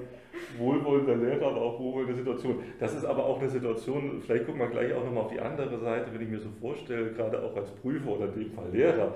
wohlwollender 0.57 1.15
Lehrer, 1.15 1.47
aber 1.47 1.61
auch 1.61 1.79
wohlwollende 1.79 2.15
Situation. 2.15 2.63
Das 2.79 2.93
ist 2.93 3.05
aber 3.05 3.25
auch 3.25 3.39
eine 3.39 3.49
Situation, 3.49 4.21
vielleicht 4.25 4.45
gucken 4.45 4.61
wir 4.61 4.67
gleich 4.67 4.93
auch 4.93 5.03
nochmal 5.03 5.23
auf 5.23 5.31
die 5.31 5.39
andere 5.39 5.79
Seite, 5.79 6.13
wenn 6.13 6.21
ich 6.21 6.29
mir 6.29 6.39
so 6.39 6.49
vorstelle, 6.61 7.11
gerade 7.11 7.41
auch 7.41 7.55
als 7.55 7.71
Prüfer 7.71 8.11
oder 8.11 8.25
in 8.25 8.39
dem 8.39 8.51
Fall 8.51 8.69
Lehrer 8.71 9.13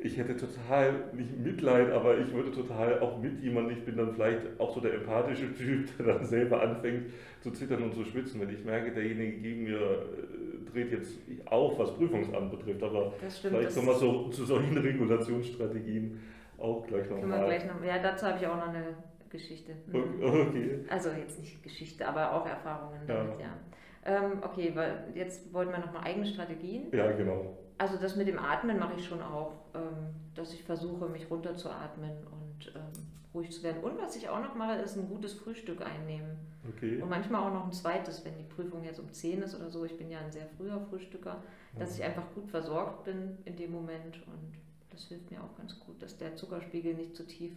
ich 0.00 0.16
hätte 0.16 0.36
total, 0.36 1.10
nicht 1.12 1.36
Mitleid, 1.38 1.90
aber 1.90 2.18
ich 2.18 2.32
würde 2.32 2.52
total 2.52 3.00
auch 3.00 3.18
mit 3.20 3.40
jemandem, 3.40 3.76
ich 3.76 3.84
bin 3.84 3.96
dann 3.96 4.12
vielleicht 4.14 4.42
auch 4.58 4.72
so 4.72 4.80
der 4.80 4.94
empathische 4.94 5.52
Typ, 5.54 5.88
der 5.98 6.06
dann 6.06 6.24
selber 6.24 6.62
anfängt 6.62 7.06
zu 7.40 7.50
zittern 7.50 7.82
und 7.82 7.94
zu 7.94 8.04
schwitzen, 8.04 8.40
wenn 8.40 8.50
ich 8.50 8.64
merke, 8.64 8.92
derjenige 8.92 9.38
gegen 9.38 9.64
mir 9.64 9.80
äh, 9.80 10.70
dreht 10.72 10.92
jetzt 10.92 11.18
auf, 11.46 11.78
was 11.80 11.94
Prüfungsamt 11.96 12.50
betrifft, 12.50 12.82
aber 12.82 13.12
stimmt, 13.28 13.56
vielleicht 13.56 13.86
wir 13.86 13.94
so, 13.94 14.28
zu 14.28 14.44
solchen 14.44 14.78
Regulationsstrategien 14.78 16.20
auch 16.58 16.86
gleich 16.86 17.10
nochmal. 17.10 17.58
Noch, 17.66 17.84
ja, 17.84 17.98
dazu 18.00 18.26
habe 18.26 18.38
ich 18.38 18.46
auch 18.46 18.56
noch 18.56 18.68
eine 18.68 18.94
Geschichte. 19.28 19.72
Mhm. 19.86 20.22
Okay. 20.22 20.78
Also 20.88 21.10
jetzt 21.10 21.40
nicht 21.40 21.62
Geschichte, 21.62 22.06
aber 22.06 22.34
auch 22.34 22.46
Erfahrungen 22.46 23.00
damit, 23.06 23.40
ja. 23.40 23.46
ja. 23.46 24.22
Ähm, 24.24 24.38
okay, 24.42 24.70
weil 24.74 25.08
jetzt 25.14 25.52
wollten 25.52 25.72
wir 25.72 25.78
nochmal 25.78 26.04
eigene 26.04 26.24
Strategien. 26.24 26.86
Ja, 26.92 27.10
genau. 27.12 27.58
Also 27.78 27.96
das 27.96 28.16
mit 28.16 28.26
dem 28.26 28.38
Atmen 28.38 28.78
mache 28.78 28.94
ich 28.98 29.06
schon 29.06 29.22
auch, 29.22 29.52
ähm, 29.74 30.14
dass 30.34 30.52
ich 30.52 30.64
versuche, 30.64 31.06
mich 31.06 31.30
runterzuatmen 31.30 32.10
und 32.26 32.72
ähm, 32.74 33.06
ruhig 33.32 33.52
zu 33.52 33.62
werden. 33.62 33.82
Und 33.82 33.98
was 33.98 34.16
ich 34.16 34.28
auch 34.28 34.40
noch 34.40 34.54
mache, 34.56 34.74
ist 34.80 34.96
ein 34.96 35.08
gutes 35.08 35.34
Frühstück 35.34 35.82
einnehmen. 35.82 36.36
Okay. 36.68 37.00
Und 37.00 37.08
manchmal 37.08 37.42
auch 37.42 37.54
noch 37.54 37.66
ein 37.66 37.72
zweites, 37.72 38.24
wenn 38.24 38.36
die 38.36 38.44
Prüfung 38.44 38.84
jetzt 38.84 38.98
um 38.98 39.12
10 39.12 39.42
ist 39.42 39.54
oder 39.54 39.70
so. 39.70 39.84
Ich 39.84 39.96
bin 39.96 40.10
ja 40.10 40.18
ein 40.18 40.32
sehr 40.32 40.46
früher 40.56 40.80
Frühstücker, 40.90 41.42
dass 41.78 41.96
ich 41.96 42.04
einfach 42.04 42.24
gut 42.34 42.48
versorgt 42.48 43.04
bin 43.04 43.38
in 43.44 43.56
dem 43.56 43.72
Moment. 43.72 44.16
Und 44.26 44.54
das 44.90 45.04
hilft 45.04 45.30
mir 45.30 45.42
auch 45.42 45.56
ganz 45.56 45.78
gut, 45.78 46.02
dass 46.02 46.18
der 46.18 46.34
Zuckerspiegel 46.34 46.94
nicht 46.94 47.14
zu 47.14 47.26
tief 47.26 47.52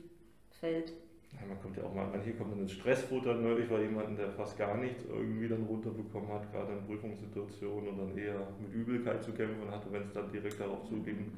fällt. 0.49 0.93
Man 1.31 1.59
kommt 1.61 1.77
ja 1.77 1.83
auch 1.83 1.93
mal, 1.93 2.07
manche 2.11 2.33
kommen 2.33 2.51
dann 2.51 2.59
ins 2.61 2.73
Stressfutter. 2.73 3.33
Neulich 3.35 3.69
war 3.69 3.79
jemand, 3.79 4.17
der 4.17 4.29
fast 4.29 4.57
gar 4.57 4.77
nichts 4.77 5.03
irgendwie 5.05 5.47
dann 5.47 5.63
runterbekommen 5.63 6.29
hat, 6.31 6.51
gerade 6.51 6.73
in 6.73 6.85
Prüfungssituationen 6.85 7.89
und 7.89 7.97
dann 7.97 8.17
eher 8.17 8.47
mit 8.59 8.73
Übelkeit 8.73 9.23
zu 9.23 9.31
kämpfen 9.31 9.69
hatte, 9.71 9.91
wenn 9.91 10.03
es 10.03 10.13
dann 10.13 10.31
direkt 10.31 10.59
darauf 10.59 10.83
zuging. 10.87 11.31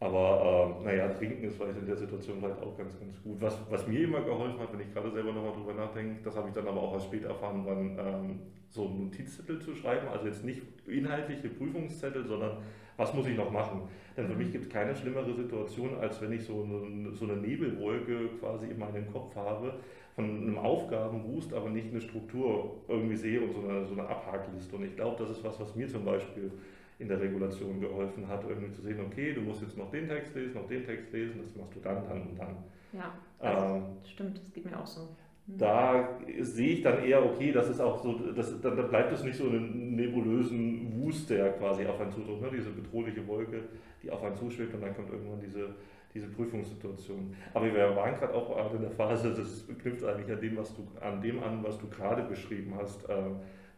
Aber 0.00 0.78
äh, 0.80 0.84
naja, 0.84 1.08
trinken 1.08 1.42
ist 1.44 1.56
vielleicht 1.56 1.78
in 1.78 1.86
der 1.86 1.96
Situation 1.96 2.38
vielleicht 2.38 2.62
auch 2.62 2.76
ganz, 2.78 2.98
ganz 3.00 3.20
gut. 3.22 3.40
Was, 3.40 3.58
was 3.68 3.86
mir 3.88 4.04
immer 4.04 4.20
geholfen 4.20 4.60
hat, 4.60 4.72
wenn 4.72 4.80
ich 4.80 4.94
gerade 4.94 5.10
selber 5.10 5.32
nochmal 5.32 5.52
drüber 5.52 5.74
nachdenke, 5.74 6.22
das 6.22 6.36
habe 6.36 6.48
ich 6.48 6.54
dann 6.54 6.68
aber 6.68 6.80
auch 6.80 6.94
erst 6.94 7.06
später 7.06 7.28
erfahren, 7.28 7.66
waren 7.66 7.98
ähm, 7.98 8.40
so 8.68 8.88
Notizzettel 8.88 9.60
zu 9.60 9.74
schreiben. 9.74 10.06
Also 10.08 10.26
jetzt 10.26 10.44
nicht 10.44 10.62
inhaltliche 10.86 11.48
Prüfungszettel, 11.48 12.24
sondern 12.24 12.58
was 12.98 13.14
muss 13.14 13.26
ich 13.26 13.36
noch 13.36 13.50
machen? 13.50 13.82
Denn 14.16 14.26
für 14.26 14.34
mich 14.34 14.52
gibt 14.52 14.66
es 14.66 14.70
keine 14.70 14.94
schlimmere 14.94 15.32
Situation, 15.32 15.96
als 16.00 16.20
wenn 16.20 16.32
ich 16.32 16.44
so 16.44 16.64
eine, 16.64 17.14
so 17.14 17.24
eine 17.24 17.36
Nebelwolke 17.36 18.28
quasi 18.40 18.66
in 18.66 18.78
meinem 18.78 19.10
Kopf 19.10 19.34
habe, 19.36 19.72
von 20.16 20.24
einem 20.24 20.58
Aufgabenwust, 20.58 21.54
aber 21.54 21.70
nicht 21.70 21.92
eine 21.92 22.00
Struktur 22.00 22.82
irgendwie 22.88 23.14
sehe 23.14 23.40
und 23.40 23.52
so 23.52 23.60
eine, 23.60 23.86
so 23.86 23.92
eine 23.92 24.08
Abhakliste. 24.08 24.74
Und 24.74 24.84
ich 24.84 24.96
glaube, 24.96 25.16
das 25.22 25.30
ist 25.30 25.44
was, 25.44 25.60
was 25.60 25.76
mir 25.76 25.86
zum 25.86 26.04
Beispiel 26.04 26.50
in 26.98 27.06
der 27.06 27.20
Regulation 27.20 27.80
geholfen 27.80 28.26
hat, 28.26 28.42
irgendwie 28.48 28.72
zu 28.72 28.82
sehen, 28.82 28.98
okay, 29.00 29.32
du 29.32 29.42
musst 29.42 29.62
jetzt 29.62 29.78
noch 29.78 29.92
den 29.92 30.08
Text 30.08 30.34
lesen, 30.34 30.54
noch 30.54 30.66
den 30.66 30.84
Text 30.84 31.12
lesen, 31.12 31.40
das 31.40 31.54
machst 31.54 31.76
du 31.76 31.80
dann, 31.80 32.02
dann 32.08 32.22
und 32.22 32.36
dann. 32.36 32.56
Ja, 32.92 33.14
also, 33.38 33.76
ähm, 33.76 33.82
stimmt, 34.04 34.38
das 34.40 34.52
geht 34.52 34.64
mir 34.64 34.76
auch 34.76 34.86
so 34.86 35.08
da 35.56 36.18
sehe 36.40 36.74
ich 36.74 36.82
dann 36.82 37.02
eher, 37.02 37.24
okay, 37.24 37.52
das 37.52 37.70
ist 37.70 37.80
auch 37.80 38.02
so, 38.02 38.12
das, 38.36 38.60
dann, 38.60 38.76
dann 38.76 38.88
bleibt 38.88 39.12
es 39.12 39.24
nicht 39.24 39.36
so 39.36 39.44
einen 39.44 39.96
nebulösen 39.96 41.02
Wust, 41.02 41.30
der 41.30 41.52
quasi 41.52 41.86
auf 41.86 41.98
einen 42.00 42.12
zudrückt, 42.12 42.42
ne? 42.42 42.50
diese 42.52 42.70
bedrohliche 42.70 43.26
Wolke, 43.26 43.62
die 44.02 44.10
auf 44.10 44.22
einen 44.22 44.36
zuschwebt 44.36 44.74
und 44.74 44.82
dann 44.82 44.94
kommt 44.94 45.10
irgendwann 45.10 45.40
diese, 45.40 45.70
diese 46.12 46.26
Prüfungssituation. 46.26 47.34
Aber 47.54 47.72
wir 47.72 47.96
waren 47.96 48.14
gerade 48.14 48.34
auch 48.34 48.74
in 48.74 48.82
der 48.82 48.90
Phase, 48.90 49.34
das 49.34 49.66
knüpft 49.80 50.04
eigentlich 50.04 50.30
an 50.30 50.40
dem, 50.40 50.56
was 50.58 50.74
du, 50.74 50.86
an 51.00 51.22
dem 51.22 51.42
an, 51.42 51.64
was 51.64 51.78
du 51.78 51.88
gerade 51.88 52.22
beschrieben 52.24 52.74
hast, 52.78 53.08
äh, 53.08 53.14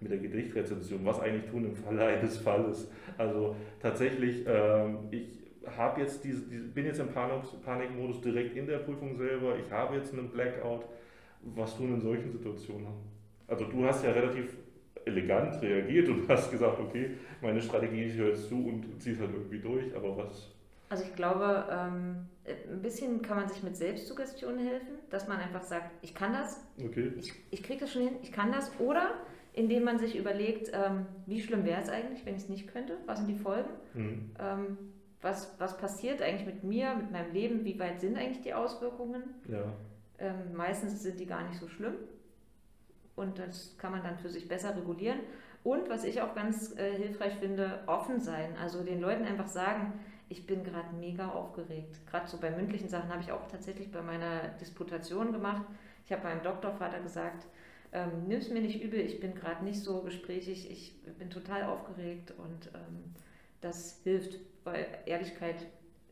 mit 0.00 0.10
der 0.10 0.18
Gedichtrezension, 0.18 1.04
was 1.04 1.20
eigentlich 1.20 1.50
tun 1.50 1.66
im 1.66 1.76
Falle 1.76 2.04
eines 2.04 2.38
Falles. 2.38 2.90
Also 3.16 3.54
tatsächlich, 3.80 4.44
äh, 4.46 4.88
ich 5.10 5.38
habe 5.76 6.00
jetzt 6.00 6.24
diese, 6.24 6.42
diese, 6.48 6.64
bin 6.64 6.86
jetzt 6.86 6.98
im 6.98 7.08
Panikmodus 7.08 8.20
direkt 8.22 8.56
in 8.56 8.66
der 8.66 8.78
Prüfung 8.78 9.16
selber, 9.16 9.54
ich 9.56 9.70
habe 9.70 9.96
jetzt 9.96 10.12
einen 10.12 10.30
Blackout. 10.30 10.84
Was 11.42 11.76
tun 11.76 11.94
in 11.94 12.00
solchen 12.00 12.30
Situationen? 12.30 12.88
Also 13.46 13.64
du 13.64 13.84
hast 13.84 14.04
ja 14.04 14.12
relativ 14.12 14.56
elegant 15.04 15.60
reagiert 15.62 16.08
und 16.08 16.28
hast 16.28 16.50
gesagt, 16.50 16.78
okay, 16.78 17.12
meine 17.40 17.60
Strategie, 17.60 18.12
höre 18.12 18.28
jetzt 18.28 18.48
zu 18.48 18.56
und 18.56 19.00
ziehe 19.00 19.14
es 19.14 19.20
halt 19.20 19.32
irgendwie 19.32 19.58
durch, 19.58 19.94
aber 19.96 20.16
was? 20.16 20.50
Also 20.90 21.04
ich 21.04 21.14
glaube, 21.14 21.66
ähm, 21.70 22.26
ein 22.44 22.82
bisschen 22.82 23.22
kann 23.22 23.36
man 23.36 23.48
sich 23.48 23.62
mit 23.62 23.76
Selbstsuggestion 23.76 24.58
helfen, 24.58 24.98
dass 25.08 25.28
man 25.28 25.38
einfach 25.38 25.62
sagt, 25.62 25.90
ich 26.02 26.14
kann 26.14 26.32
das, 26.32 26.60
okay. 26.84 27.12
ich, 27.16 27.32
ich 27.50 27.62
kriege 27.62 27.80
das 27.80 27.92
schon 27.92 28.02
hin, 28.02 28.16
ich 28.22 28.32
kann 28.32 28.50
das. 28.50 28.72
Oder 28.80 29.14
indem 29.52 29.84
man 29.84 29.98
sich 29.98 30.16
überlegt, 30.16 30.70
ähm, 30.72 31.06
wie 31.26 31.40
schlimm 31.40 31.64
wäre 31.64 31.80
es 31.80 31.88
eigentlich, 31.88 32.26
wenn 32.26 32.34
ich 32.34 32.42
es 32.42 32.48
nicht 32.48 32.68
könnte, 32.68 32.96
was 33.06 33.18
sind 33.18 33.28
die 33.28 33.36
Folgen, 33.36 33.70
mhm. 33.94 34.30
ähm, 34.38 34.78
was, 35.22 35.54
was 35.58 35.76
passiert 35.76 36.22
eigentlich 36.22 36.46
mit 36.46 36.64
mir, 36.64 36.94
mit 36.94 37.12
meinem 37.12 37.32
Leben, 37.32 37.64
wie 37.64 37.78
weit 37.78 38.00
sind 38.00 38.16
eigentlich 38.16 38.40
die 38.40 38.54
Auswirkungen. 38.54 39.22
Ja. 39.48 39.72
Ähm, 40.20 40.54
meistens 40.54 41.02
sind 41.02 41.18
die 41.18 41.26
gar 41.26 41.48
nicht 41.48 41.58
so 41.58 41.68
schlimm 41.68 41.94
und 43.16 43.38
das 43.38 43.76
kann 43.78 43.92
man 43.92 44.02
dann 44.02 44.18
für 44.18 44.28
sich 44.28 44.48
besser 44.48 44.76
regulieren. 44.76 45.20
Und 45.62 45.90
was 45.90 46.04
ich 46.04 46.22
auch 46.22 46.34
ganz 46.34 46.76
äh, 46.78 46.96
hilfreich 46.96 47.34
finde, 47.34 47.80
offen 47.86 48.20
sein. 48.20 48.56
Also 48.56 48.82
den 48.82 49.00
Leuten 49.00 49.24
einfach 49.24 49.48
sagen, 49.48 49.92
ich 50.30 50.46
bin 50.46 50.64
gerade 50.64 50.94
mega 50.94 51.28
aufgeregt. 51.28 51.98
Gerade 52.06 52.28
so 52.28 52.38
bei 52.38 52.50
mündlichen 52.50 52.88
Sachen 52.88 53.10
habe 53.10 53.20
ich 53.20 53.32
auch 53.32 53.46
tatsächlich 53.48 53.90
bei 53.90 54.00
meiner 54.00 54.48
Disputation 54.60 55.32
gemacht. 55.32 55.66
Ich 56.06 56.12
habe 56.12 56.22
meinem 56.22 56.42
Doktorvater 56.42 57.00
gesagt, 57.00 57.46
ähm, 57.92 58.26
nimm 58.28 58.38
es 58.38 58.48
mir 58.48 58.60
nicht 58.60 58.82
übel, 58.82 59.00
ich 59.00 59.20
bin 59.20 59.34
gerade 59.34 59.64
nicht 59.64 59.80
so 59.80 60.02
gesprächig, 60.02 60.70
ich 60.70 61.02
bin 61.18 61.28
total 61.28 61.64
aufgeregt 61.64 62.32
und 62.38 62.70
ähm, 62.74 63.14
das 63.60 64.00
hilft, 64.04 64.38
weil 64.62 64.86
Ehrlichkeit 65.06 65.66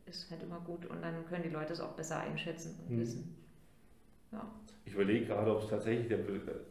ist 0.05 0.29
halt 0.29 0.43
immer 0.43 0.59
gut 0.59 0.85
und 0.85 1.01
dann 1.01 1.25
können 1.27 1.43
die 1.43 1.49
Leute 1.49 1.71
es 1.71 1.79
auch 1.79 1.93
besser 1.93 2.19
einschätzen 2.19 2.77
und 2.81 2.95
mhm. 2.95 2.99
wissen. 2.99 3.35
Ja. 4.31 4.45
Ich 4.85 4.93
überlege 4.93 5.25
gerade, 5.25 5.51
ob 5.51 5.61
es 5.61 5.69
tatsächlich 5.69 6.07
der, 6.07 6.19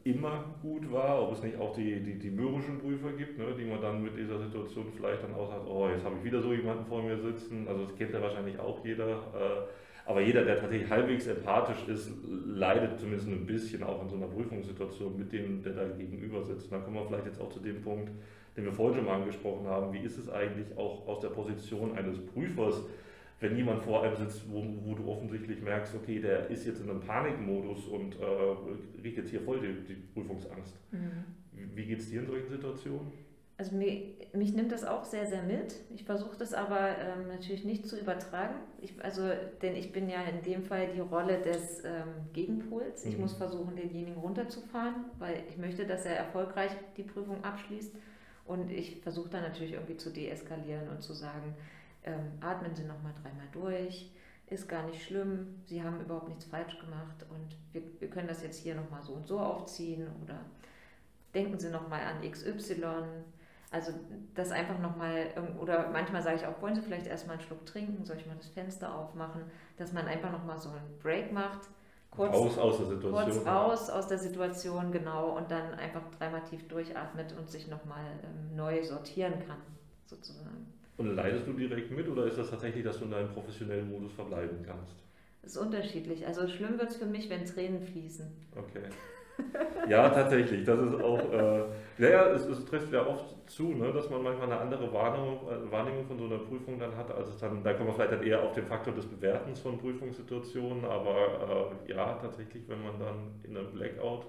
immer 0.04 0.56
gut 0.60 0.90
war, 0.90 1.22
ob 1.22 1.32
es 1.32 1.42
nicht 1.42 1.56
auch 1.58 1.74
die, 1.74 2.02
die, 2.02 2.18
die 2.18 2.30
mürrischen 2.30 2.78
Prüfer 2.78 3.12
gibt, 3.12 3.38
ne, 3.38 3.54
die 3.56 3.64
man 3.64 3.80
dann 3.80 4.02
mit 4.02 4.16
dieser 4.16 4.40
Situation 4.40 4.86
vielleicht 4.96 5.22
dann 5.22 5.34
auch 5.34 5.48
sagt, 5.48 5.66
oh, 5.68 5.88
jetzt 5.88 6.04
habe 6.04 6.16
ich 6.18 6.24
wieder 6.24 6.42
so 6.42 6.52
jemanden 6.52 6.84
vor 6.86 7.02
mir 7.02 7.16
sitzen. 7.16 7.68
Also 7.68 7.84
das 7.84 7.94
kennt 7.96 8.12
ja 8.12 8.20
wahrscheinlich 8.20 8.58
auch 8.58 8.84
jeder. 8.84 9.08
Äh, 9.08 9.68
aber 10.08 10.22
jeder, 10.22 10.42
der 10.42 10.58
tatsächlich 10.58 10.88
halbwegs 10.88 11.26
empathisch 11.26 11.86
ist, 11.86 12.10
leidet 12.46 12.98
zumindest 12.98 13.28
ein 13.28 13.44
bisschen 13.44 13.82
auch 13.82 14.02
in 14.02 14.08
so 14.08 14.16
einer 14.16 14.26
Prüfungssituation 14.26 15.18
mit 15.18 15.30
dem, 15.30 15.62
der 15.62 15.74
da 15.74 15.84
gegenüber 15.86 16.42
sitzt. 16.42 16.64
Und 16.64 16.72
dann 16.72 16.82
kommen 16.82 16.96
wir 16.96 17.04
vielleicht 17.04 17.26
jetzt 17.26 17.40
auch 17.42 17.50
zu 17.50 17.60
dem 17.60 17.82
Punkt, 17.82 18.10
den 18.56 18.64
wir 18.64 18.72
vorhin 18.72 18.96
schon 18.96 19.04
mal 19.04 19.16
angesprochen 19.16 19.66
haben. 19.66 19.92
Wie 19.92 19.98
ist 19.98 20.16
es 20.16 20.30
eigentlich 20.30 20.74
auch 20.78 21.06
aus 21.06 21.20
der 21.20 21.28
Position 21.28 21.94
eines 21.94 22.24
Prüfers, 22.24 22.86
wenn 23.40 23.56
jemand 23.56 23.82
vor 23.82 24.02
einem 24.02 24.16
sitzt, 24.16 24.50
wo, 24.50 24.64
wo, 24.82 24.94
du 24.94 25.08
offensichtlich 25.08 25.62
merkst, 25.62 25.94
okay, 25.94 26.20
der 26.20 26.50
ist 26.50 26.66
jetzt 26.66 26.80
in 26.80 26.90
einem 26.90 27.00
Panikmodus 27.00 27.86
und 27.86 28.16
äh, 28.18 29.02
riecht 29.02 29.18
jetzt 29.18 29.30
hier 29.30 29.40
voll 29.40 29.60
die, 29.60 29.94
die 29.94 30.00
Prüfungsangst. 30.12 30.74
Mhm. 30.90 31.24
Wie 31.74 31.86
geht 31.86 32.00
es 32.00 32.10
dir 32.10 32.20
in 32.20 32.26
solchen 32.26 32.48
Situationen? 32.48 33.12
Also 33.56 33.74
mich, 33.74 34.14
mich, 34.34 34.54
nimmt 34.54 34.70
das 34.70 34.84
auch 34.84 35.04
sehr, 35.04 35.26
sehr 35.26 35.42
mit. 35.42 35.74
Ich 35.92 36.04
versuche 36.04 36.36
das 36.38 36.54
aber 36.54 36.96
ähm, 36.98 37.26
natürlich 37.26 37.64
nicht 37.64 37.88
zu 37.88 37.98
übertragen. 37.98 38.54
Ich, 38.80 38.94
also, 39.02 39.22
denn 39.62 39.74
ich 39.74 39.90
bin 39.92 40.08
ja 40.08 40.22
in 40.22 40.42
dem 40.42 40.62
Fall 40.62 40.88
die 40.94 41.00
Rolle 41.00 41.40
des 41.40 41.82
ähm, 41.84 42.04
Gegenpols. 42.32 43.04
Ich 43.04 43.16
mhm. 43.16 43.22
muss 43.22 43.34
versuchen, 43.34 43.74
denjenigen 43.74 44.16
runterzufahren, 44.16 45.06
weil 45.18 45.42
ich 45.48 45.56
möchte, 45.58 45.86
dass 45.86 46.04
er 46.04 46.16
erfolgreich 46.16 46.70
die 46.96 47.02
Prüfung 47.02 47.42
abschließt. 47.42 47.96
Und 48.44 48.70
ich 48.70 49.00
versuche 49.02 49.28
dann 49.28 49.42
natürlich 49.42 49.72
irgendwie 49.72 49.96
zu 49.96 50.10
deeskalieren 50.10 50.88
und 50.88 51.02
zu 51.02 51.12
sagen, 51.12 51.54
ähm, 52.08 52.32
atmen 52.40 52.74
Sie 52.74 52.84
nochmal 52.84 53.12
dreimal 53.22 53.46
durch, 53.52 54.10
ist 54.46 54.68
gar 54.68 54.84
nicht 54.84 55.02
schlimm, 55.04 55.60
Sie 55.66 55.82
haben 55.82 56.00
überhaupt 56.00 56.28
nichts 56.28 56.44
falsch 56.46 56.78
gemacht 56.78 57.26
und 57.30 57.56
wir, 57.72 57.82
wir 58.00 58.08
können 58.08 58.28
das 58.28 58.42
jetzt 58.42 58.58
hier 58.58 58.74
nochmal 58.74 59.02
so 59.02 59.12
und 59.12 59.26
so 59.26 59.38
aufziehen 59.38 60.08
oder 60.24 60.40
denken 61.34 61.58
Sie 61.58 61.70
nochmal 61.70 62.00
an 62.00 62.28
XY. 62.28 62.84
Also 63.70 63.92
das 64.34 64.50
einfach 64.50 64.78
nochmal, 64.78 65.26
oder 65.60 65.90
manchmal 65.90 66.22
sage 66.22 66.36
ich 66.36 66.46
auch, 66.46 66.62
wollen 66.62 66.74
Sie 66.74 66.80
vielleicht 66.80 67.06
erstmal 67.06 67.36
einen 67.36 67.46
Schluck 67.46 67.66
trinken, 67.66 68.02
soll 68.06 68.16
ich 68.16 68.26
mal 68.26 68.36
das 68.36 68.48
Fenster 68.48 68.94
aufmachen, 68.94 69.42
dass 69.76 69.92
man 69.92 70.06
einfach 70.06 70.32
nochmal 70.32 70.56
so 70.56 70.70
einen 70.70 70.98
Break 71.02 71.32
macht. 71.32 71.68
Kurz, 72.10 72.34
raus 72.34 72.56
aus 72.56 72.78
der 72.78 72.86
Situation. 72.86 73.12
Kurz 73.12 73.46
raus 73.46 73.90
aus 73.90 74.08
der 74.08 74.18
Situation, 74.18 74.90
genau, 74.90 75.36
und 75.36 75.50
dann 75.50 75.74
einfach 75.74 76.00
dreimal 76.18 76.42
tief 76.44 76.66
durchatmet 76.66 77.34
und 77.38 77.50
sich 77.50 77.68
nochmal 77.68 78.06
ähm, 78.24 78.56
neu 78.56 78.82
sortieren 78.82 79.34
kann, 79.46 79.58
sozusagen. 80.06 80.77
Und 80.98 81.14
leidest 81.14 81.46
du 81.46 81.52
direkt 81.52 81.92
mit 81.92 82.08
oder 82.08 82.26
ist 82.26 82.38
das 82.38 82.50
tatsächlich, 82.50 82.84
dass 82.84 82.98
du 82.98 83.04
in 83.04 83.12
deinem 83.12 83.28
professionellen 83.28 83.88
Modus 83.88 84.12
verbleiben 84.12 84.58
kannst? 84.66 84.96
Das 85.42 85.52
ist 85.52 85.58
unterschiedlich. 85.58 86.26
Also 86.26 86.46
schlimm 86.48 86.78
wird 86.78 86.90
es 86.90 86.96
für 86.96 87.06
mich, 87.06 87.30
wenn 87.30 87.44
Tränen 87.44 87.80
fließen. 87.80 88.26
Okay. 88.56 88.88
Ja, 89.88 90.08
tatsächlich. 90.10 90.64
Das 90.64 90.78
ist 90.80 91.00
auch, 91.00 91.32
äh, 91.32 91.62
naja, 91.98 92.30
es, 92.32 92.44
es, 92.46 92.64
trifft 92.64 92.92
ja 92.92 93.06
oft 93.06 93.24
zu, 93.48 93.68
ne, 93.68 93.92
dass 93.92 94.10
man 94.10 94.22
manchmal 94.22 94.50
eine 94.50 94.60
andere 94.60 94.92
Wahrnehmung, 94.92 95.38
äh, 95.48 95.70
Wahrnehmung 95.70 96.04
von 96.06 96.18
so 96.18 96.24
einer 96.24 96.38
Prüfung 96.38 96.78
dann 96.78 96.96
hat, 96.96 97.10
als 97.10 97.28
es 97.28 97.38
dann, 97.38 97.62
da 97.62 97.72
kommen 97.72 97.90
wir 97.90 97.94
vielleicht 97.94 98.12
dann 98.12 98.22
eher 98.22 98.42
auf 98.42 98.52
den 98.52 98.66
Faktor 98.66 98.92
des 98.94 99.06
Bewertens 99.06 99.60
von 99.60 99.78
Prüfungssituationen, 99.78 100.84
aber 100.84 101.72
äh, 101.86 101.92
ja, 101.92 102.14
tatsächlich, 102.14 102.68
wenn 102.68 102.82
man 102.82 102.98
dann 102.98 103.40
in 103.44 103.56
einem 103.56 103.70
Blackout 103.70 104.26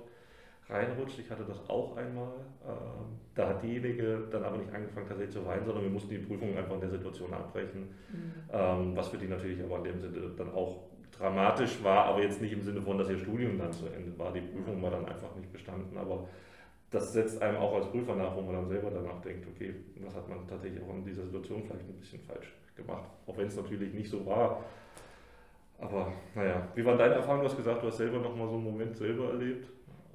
reinrutscht. 0.70 1.20
Ich 1.20 1.30
hatte 1.30 1.44
das 1.44 1.68
auch 1.70 1.98
einmal. 1.98 2.32
Ähm, 2.68 3.18
da 3.36 3.50
hat 3.50 3.64
diejenige 3.64 4.28
dann 4.32 4.44
aber 4.44 4.58
nicht 4.58 4.74
angefangen 4.74 5.08
tatsächlich 5.08 5.36
zu 5.36 5.46
weinen, 5.46 5.66
sondern 5.66 5.84
wir 5.84 5.92
mussten 5.92 6.10
die 6.10 6.20
Prüfung 6.20 6.56
einfach 6.58 6.76
in 6.76 6.82
der 6.82 6.90
Situation 6.90 7.34
abbrechen. 7.34 7.90
Mhm. 8.12 8.34
Ähm, 8.52 8.96
was 8.96 9.10
für 9.10 9.18
die 9.18 9.28
natürlich 9.28 9.62
aber 9.64 9.78
in 9.78 9.84
dem 9.86 10.00
Sinne 10.00 10.32
dann 10.38 10.54
auch 10.54 10.84
dramatisch 11.18 11.84
war, 11.84 12.06
aber 12.06 12.22
jetzt 12.22 12.42
nicht 12.42 12.54
im 12.54 12.62
Sinne 12.62 12.82
von, 12.82 12.98
dass 12.98 13.10
ihr 13.10 13.18
Studium 13.18 13.58
dann 13.58 13.74
zu 13.74 13.88
Ende 13.88 14.18
war. 14.18 14.32
Die 14.32 14.42
Prüfung 14.42 14.82
war 14.82 14.92
dann 14.92 15.06
einfach 15.06 15.36
nicht 15.36 15.52
bestanden, 15.52 15.98
aber 15.98 16.28
das 16.92 17.14
setzt 17.14 17.42
einem 17.42 17.58
auch 17.58 17.76
als 17.76 17.88
Prüfer 17.88 18.16
nach, 18.16 18.36
wo 18.36 18.42
man 18.42 18.54
dann 18.54 18.68
selber 18.68 18.90
danach 18.90 19.22
denkt, 19.22 19.46
okay, 19.48 19.76
was 19.98 20.16
hat 20.16 20.28
man 20.30 20.48
tatsächlich 20.48 20.82
auch 20.82 20.90
in 20.90 21.06
dieser 21.06 21.24
Situation 21.26 21.64
vielleicht 21.64 21.88
ein 21.88 22.00
bisschen 22.00 22.22
falsch 22.22 22.54
gemacht. 22.76 23.10
Auch 23.28 23.38
wenn 23.38 23.48
es 23.48 23.56
natürlich 23.56 23.94
nicht 23.94 24.10
so 24.10 24.26
war. 24.26 24.64
Aber 25.78 26.12
naja, 26.36 26.68
wie 26.76 26.84
war 26.84 26.98
deine 26.98 27.16
Erfahrung? 27.16 27.42
Du 27.42 27.48
hast 27.48 27.58
gesagt, 27.58 27.84
du 27.84 27.88
hast 27.88 27.98
selber 27.98 28.20
nochmal 28.20 28.48
so 28.48 28.56
einen 28.56 28.64
Moment 28.64 28.98
selber 28.98 29.30
erlebt. 29.30 29.68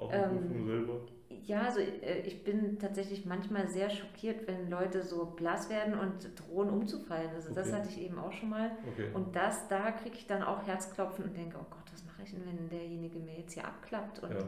Auch 0.05 0.13
ähm, 0.13 0.67
selber? 0.67 1.01
Ja, 1.47 1.63
also 1.63 1.81
äh, 1.81 2.21
ich 2.25 2.45
bin 2.45 2.79
tatsächlich 2.79 3.27
manchmal 3.27 3.69
sehr 3.69 3.91
schockiert, 3.91 4.47
wenn 4.47 4.71
Leute 4.71 5.03
so 5.03 5.27
blass 5.27 5.69
werden 5.69 5.99
und 5.99 6.31
drohen 6.41 6.71
umzufallen. 6.71 7.31
Also 7.35 7.51
okay. 7.51 7.61
das 7.61 7.73
hatte 7.73 7.89
ich 7.91 8.01
eben 8.01 8.19
auch 8.19 8.33
schon 8.33 8.51
mal. 8.51 8.71
Okay. 8.93 9.09
Und 9.13 9.37
das, 9.37 9.69
da 9.69 9.91
kriege 9.91 10.17
ich 10.17 10.27
dann 10.27 10.43
auch 10.43 10.67
Herzklopfen 10.67 11.25
und 11.25 11.37
denke, 11.37 11.57
oh 11.61 11.67
Gott, 11.71 11.93
was 11.93 12.05
mache 12.07 12.23
ich 12.25 12.31
denn, 12.31 12.47
wenn 12.47 12.69
derjenige 12.71 13.19
mir 13.19 13.39
jetzt 13.39 13.53
hier 13.53 13.67
abklappt? 13.67 14.23
Und 14.23 14.33
ja. 14.33 14.39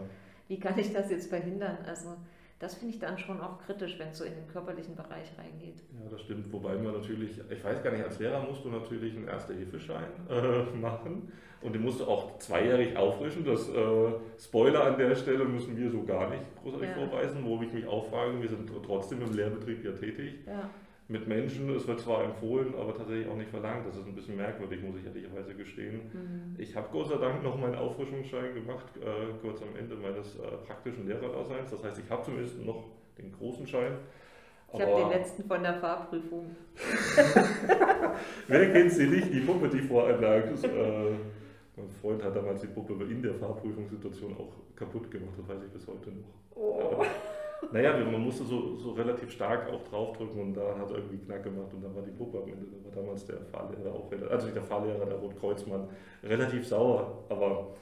wie 0.49 0.59
kann 0.59 0.79
ich 0.79 0.93
das 0.93 1.11
jetzt 1.11 1.29
verhindern? 1.29 1.79
Also 1.87 2.17
das 2.59 2.75
finde 2.75 2.95
ich 2.95 3.01
dann 3.01 3.19
schon 3.19 3.41
auch 3.41 3.59
kritisch, 3.59 3.99
wenn 3.99 4.09
es 4.09 4.19
so 4.19 4.25
in 4.25 4.35
den 4.35 4.47
körperlichen 4.49 4.97
Bereich 4.97 5.31
reingeht. 5.39 5.83
Ja, 5.93 6.09
das 6.11 6.23
stimmt. 6.23 6.51
Wobei 6.53 6.75
man 6.77 6.95
natürlich, 6.95 7.39
ich 7.51 7.65
weiß 7.65 7.83
gar 7.83 7.93
nicht, 7.93 8.05
als 8.05 8.19
Lehrer 8.19 8.43
musst 8.43 8.65
du 8.65 8.71
natürlich 8.71 9.15
einen 9.15 9.29
Erste-Hilfe-Schein 9.29 10.09
äh, 10.31 10.77
machen 10.81 11.31
und 11.61 11.75
den 11.75 11.83
musst 11.83 12.01
du 12.01 12.05
auch 12.07 12.39
zweijährig 12.39 12.97
auffrischen. 12.97 13.45
Das 13.45 13.69
äh, 13.69 14.13
Spoiler 14.39 14.85
an 14.85 14.97
der 14.97 15.15
Stelle 15.17 15.45
müssen 15.45 15.77
wir 15.77 15.91
so 15.91 16.03
gar 16.05 16.31
nicht 16.31 16.43
großartig 16.63 16.89
ja. 16.89 16.95
vorweisen, 16.95 17.45
wo 17.45 17.61
ich 17.61 17.73
mich 17.73 17.87
auch 17.87 18.09
frage, 18.09 18.41
wir 18.41 18.49
sind 18.49 18.71
trotzdem 18.85 19.21
im 19.21 19.35
Lehrbetrieb 19.35 19.85
ja 19.85 19.93
tätig. 19.93 20.35
Ja 20.47 20.71
mit 21.09 21.29
Menschen. 21.29 21.71
Es 21.75 21.87
wird 21.87 22.01
zwar 22.01 22.25
empfohlen, 22.25 22.75
aber 22.75 22.97
tatsächlich 22.97 23.29
auch 23.29 23.37
nicht 23.37 23.51
verlangt. 23.51 23.87
Das 23.87 23.97
ist 23.97 24.07
ein 24.07 24.15
bisschen 24.15 24.37
merkwürdig, 24.37 24.83
muss 24.83 24.97
ich 24.97 25.07
ehrlicherweise 25.07 25.55
gestehen. 25.55 26.01
Mhm. 26.13 26.57
Ich 26.59 26.75
habe 26.75 26.89
Gott 26.91 27.09
sei 27.09 27.17
Dank 27.17 27.43
noch 27.43 27.57
meinen 27.59 27.77
Auffrischungsschein 27.77 28.55
gemacht, 28.55 28.87
äh, 28.97 29.33
kurz 29.41 29.63
am 29.63 29.77
Ende 29.79 29.95
meines 29.97 30.37
äh, 30.37 30.43
praktischen 30.67 31.07
Lehrerdaseins. 31.07 31.71
Das 31.71 31.85
heißt, 31.85 32.01
ich 32.05 32.11
habe 32.11 32.23
zumindest 32.25 32.59
noch 32.65 32.85
den 33.19 33.33
großen 33.33 33.67
Schein. 33.67 33.93
Ich 34.73 34.81
habe 34.81 34.97
den 34.97 35.11
letzten 35.11 35.45
von 35.45 35.63
der 35.63 35.75
Fahrprüfung. 35.75 36.57
Wer 38.49 38.73
kennt 38.73 38.93
sie 38.93 39.07
nicht? 39.07 39.33
Die 39.33 39.41
Puppe, 39.41 39.69
die 39.69 39.81
vor 39.81 40.09
einem 40.09 40.21
lag. 40.21 40.51
Das, 40.51 40.65
äh, 40.65 41.13
mein 41.77 41.91
Freund 42.01 42.23
hat 42.25 42.35
damals 42.35 42.63
die 42.63 42.67
Puppe 42.67 42.95
in 43.05 43.23
der 43.23 43.35
Fahrprüfungssituation 43.35 44.37
auch 44.37 44.53
kaputt 44.75 45.11
gemacht, 45.11 45.35
das 45.39 45.49
weiß 45.49 45.63
ich 45.67 45.73
bis 45.73 45.87
heute 45.87 46.11
noch. 46.11 46.57
Oh. 46.57 47.05
Naja, 47.73 47.97
man 47.97 48.23
musste 48.23 48.45
so, 48.45 48.77
so 48.77 48.93
relativ 48.93 49.31
stark 49.31 49.69
auch 49.71 49.83
draufdrücken 49.89 50.41
und 50.41 50.55
da 50.55 50.79
hat 50.79 50.91
irgendwie 50.91 51.19
Knack 51.19 51.43
gemacht 51.43 51.73
und 51.73 51.83
dann 51.83 51.95
war 51.95 52.03
die 52.03 52.11
Puppe 52.11 52.39
am 52.39 52.49
Ende. 52.49 52.67
Da 52.67 52.85
war 52.85 53.03
damals 53.03 53.25
der 53.25 53.39
Fahrlehrer 53.47 53.93
auch, 53.93 54.11
also 54.31 54.47
nicht 54.47 54.57
der 54.57 54.63
Fahrlehrer, 54.63 55.07
der 55.07 55.19
Rotkreuzmann, 55.19 55.89
relativ 56.23 56.67
sauer. 56.67 57.25
Aber 57.29 57.75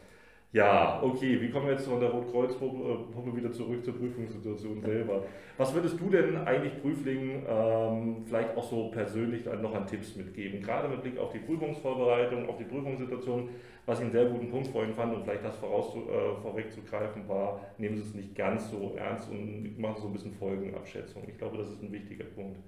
ja, 0.54 1.02
okay, 1.02 1.40
wie 1.40 1.50
kommen 1.50 1.66
wir 1.66 1.72
jetzt 1.72 1.88
von 1.88 1.98
der 1.98 2.10
Rotkreuzpuppe 2.10 3.36
wieder 3.36 3.50
zurück 3.50 3.84
zur 3.84 3.98
Prüfungssituation 3.98 4.80
selber? 4.80 5.24
Was 5.58 5.74
würdest 5.74 5.98
du 5.98 6.08
denn 6.08 6.36
eigentlich 6.36 6.80
Prüflingen 6.80 7.42
ähm, 7.48 8.24
vielleicht 8.24 8.56
auch 8.56 8.62
so 8.62 8.88
persönlich 8.92 9.44
noch 9.46 9.74
an 9.74 9.84
Tipps 9.88 10.14
mitgeben? 10.14 10.62
Gerade 10.62 10.86
mit 10.88 11.02
Blick 11.02 11.18
auf 11.18 11.32
die 11.32 11.40
Prüfungsvorbereitung, 11.40 12.48
auf 12.48 12.56
die 12.56 12.64
Prüfungssituation, 12.64 13.48
was 13.84 13.98
ich 13.98 14.04
einen 14.04 14.12
sehr 14.12 14.26
guten 14.26 14.48
Punkt 14.48 14.68
vorhin 14.68 14.94
fand 14.94 15.12
und 15.12 15.24
vielleicht 15.24 15.44
das 15.44 15.56
voraus, 15.56 15.92
äh, 15.96 16.40
vorwegzugreifen 16.40 17.28
war, 17.28 17.60
nehmen 17.78 17.96
Sie 17.96 18.02
es 18.02 18.14
nicht 18.14 18.36
ganz 18.36 18.70
so 18.70 18.94
ernst 18.96 19.28
und 19.32 19.76
machen 19.76 20.00
so 20.00 20.06
ein 20.06 20.12
bisschen 20.12 20.34
Folgenabschätzung. 20.34 21.24
Ich 21.26 21.36
glaube, 21.36 21.58
das 21.58 21.68
ist 21.68 21.82
ein 21.82 21.90
wichtiger 21.90 22.26
Punkt 22.26 22.60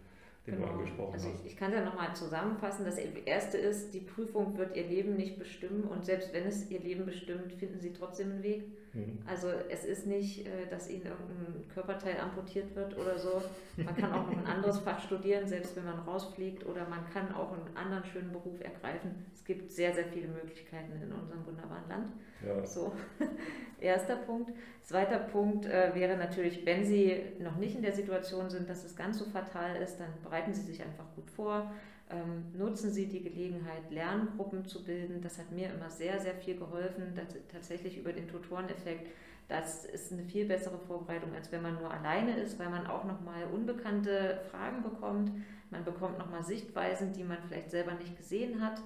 den 0.46 0.56
genau. 0.56 0.66
du 0.66 0.72
angesprochen 0.74 1.12
also 1.14 1.28
hast. 1.28 1.44
Ich, 1.44 1.52
ich 1.52 1.56
kann 1.56 1.72
es 1.72 1.78
ja 1.78 1.84
nochmal 1.84 2.14
zusammenfassen. 2.14 2.84
Das 2.84 2.98
erste 2.98 3.58
ist, 3.58 3.92
die 3.92 4.00
Prüfung 4.00 4.56
wird 4.56 4.76
ihr 4.76 4.86
Leben 4.86 5.16
nicht 5.16 5.38
bestimmen 5.38 5.84
und 5.84 6.04
selbst 6.04 6.32
wenn 6.32 6.46
es 6.46 6.70
ihr 6.70 6.80
Leben 6.80 7.04
bestimmt, 7.04 7.52
finden 7.52 7.80
sie 7.80 7.92
trotzdem 7.92 8.30
einen 8.32 8.42
Weg. 8.42 8.64
Mhm. 8.96 9.18
Also 9.26 9.48
es 9.68 9.84
ist 9.84 10.06
nicht, 10.06 10.46
äh, 10.46 10.66
dass 10.70 10.88
ihnen 10.88 11.04
irgendein 11.04 11.68
Körperteil 11.72 12.18
amputiert 12.18 12.74
wird 12.74 12.96
oder 12.96 13.18
so. 13.18 13.42
Man 13.76 13.94
kann 13.94 14.12
auch 14.12 14.26
noch 14.26 14.38
ein 14.38 14.46
anderes 14.46 14.78
Fach 14.78 15.00
studieren, 15.00 15.46
selbst 15.46 15.76
wenn 15.76 15.84
man 15.84 15.98
rausfliegt 16.00 16.64
oder 16.64 16.88
man 16.88 17.08
kann 17.12 17.34
auch 17.34 17.52
einen 17.52 17.76
anderen 17.76 18.04
schönen 18.04 18.32
Beruf 18.32 18.58
ergreifen. 18.60 19.26
Es 19.34 19.44
gibt 19.44 19.70
sehr, 19.70 19.92
sehr 19.94 20.06
viele 20.06 20.28
Möglichkeiten 20.28 20.92
in 21.02 21.12
unserem 21.12 21.44
wunderbaren 21.46 21.88
Land. 21.88 22.12
Ja. 22.46 22.64
So, 22.64 22.92
erster 23.80 24.16
Punkt. 24.16 24.52
Zweiter 24.82 25.18
Punkt 25.18 25.66
äh, 25.66 25.94
wäre 25.94 26.16
natürlich, 26.16 26.64
wenn 26.64 26.84
Sie 26.84 27.20
noch 27.40 27.56
nicht 27.56 27.76
in 27.76 27.82
der 27.82 27.92
Situation 27.92 28.48
sind, 28.48 28.68
dass 28.70 28.84
es 28.84 28.96
ganz 28.96 29.18
so 29.18 29.26
fatal 29.26 29.76
ist, 29.76 29.98
dann 29.98 30.08
bereiten 30.22 30.54
Sie 30.54 30.62
sich 30.62 30.82
einfach 30.82 31.04
gut 31.14 31.30
vor. 31.30 31.70
Ähm, 32.08 32.44
nutzen 32.56 32.92
Sie 32.92 33.06
die 33.06 33.22
Gelegenheit, 33.22 33.90
Lerngruppen 33.90 34.64
zu 34.64 34.84
bilden. 34.84 35.20
Das 35.22 35.38
hat 35.38 35.50
mir 35.50 35.72
immer 35.72 35.90
sehr, 35.90 36.20
sehr 36.20 36.34
viel 36.34 36.56
geholfen, 36.56 37.14
tatsächlich 37.50 37.98
über 37.98 38.12
den 38.12 38.28
Tutoreneffekt. 38.28 39.08
Das 39.48 39.84
ist 39.84 40.12
eine 40.12 40.24
viel 40.24 40.46
bessere 40.46 40.78
Vorbereitung, 40.78 41.32
als 41.34 41.50
wenn 41.52 41.62
man 41.62 41.76
nur 41.76 41.90
alleine 41.90 42.36
ist, 42.36 42.58
weil 42.58 42.68
man 42.68 42.86
auch 42.86 43.04
nochmal 43.04 43.44
unbekannte 43.52 44.40
Fragen 44.50 44.82
bekommt. 44.82 45.32
Man 45.70 45.84
bekommt 45.84 46.18
nochmal 46.18 46.44
Sichtweisen, 46.44 47.12
die 47.12 47.24
man 47.24 47.38
vielleicht 47.46 47.70
selber 47.70 47.94
nicht 47.94 48.16
gesehen 48.16 48.60
hat. 48.60 48.80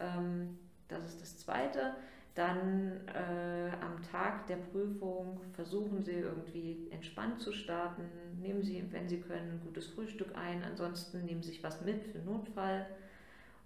Ähm, 0.00 0.58
das 0.88 1.04
ist 1.06 1.22
das 1.22 1.38
Zweite. 1.38 1.94
Dann 2.34 3.00
äh, 3.08 3.70
am 3.80 4.02
Tag 4.02 4.46
der 4.46 4.56
Prüfung 4.56 5.40
versuchen 5.52 6.02
Sie 6.02 6.12
irgendwie 6.12 6.88
entspannt 6.90 7.40
zu 7.40 7.52
starten. 7.52 8.04
Nehmen 8.40 8.62
Sie, 8.62 8.84
wenn 8.90 9.08
Sie 9.08 9.20
können, 9.20 9.54
ein 9.54 9.60
gutes 9.64 9.88
Frühstück 9.88 10.36
ein. 10.36 10.62
Ansonsten 10.62 11.24
nehmen 11.24 11.42
Sie 11.42 11.50
sich 11.50 11.64
was 11.64 11.80
mit 11.80 12.04
für 12.04 12.18
Notfall 12.18 12.86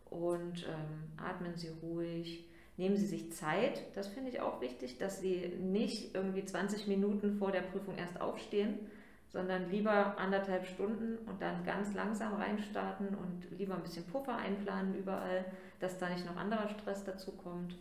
und 0.09 0.67
ähm, 0.67 1.13
atmen 1.19 1.57
Sie 1.57 1.69
ruhig. 1.83 2.49
Nehmen 2.77 2.97
Sie 2.97 3.07
sich 3.07 3.33
Zeit, 3.33 3.85
das 3.95 4.09
finde 4.09 4.31
ich 4.31 4.41
auch 4.41 4.61
wichtig, 4.61 4.99
dass 4.99 5.21
Sie 5.21 5.53
nicht 5.61 6.15
irgendwie 6.15 6.45
20 6.45 6.89
Minuten 6.89 7.39
vor 7.39 7.53
der 7.53 7.61
Prüfung 7.61 7.97
erst 7.97 8.21
aufstehen, 8.21 8.79
sondern 9.29 9.71
lieber 9.71 10.19
anderthalb 10.19 10.67
Stunden 10.67 11.19
und 11.29 11.41
dann 11.41 11.65
ganz 11.65 11.95
langsam 11.95 12.35
reinstarten 12.35 13.09
und 13.09 13.59
lieber 13.59 13.75
ein 13.75 13.83
bisschen 13.83 14.07
Puffer 14.07 14.37
einplanen 14.37 14.95
überall, 14.95 15.45
dass 15.79 15.99
da 15.99 16.09
nicht 16.09 16.27
noch 16.27 16.37
anderer 16.37 16.69
Stress 16.69 17.05
dazu 17.05 17.33
kommt. 17.33 17.77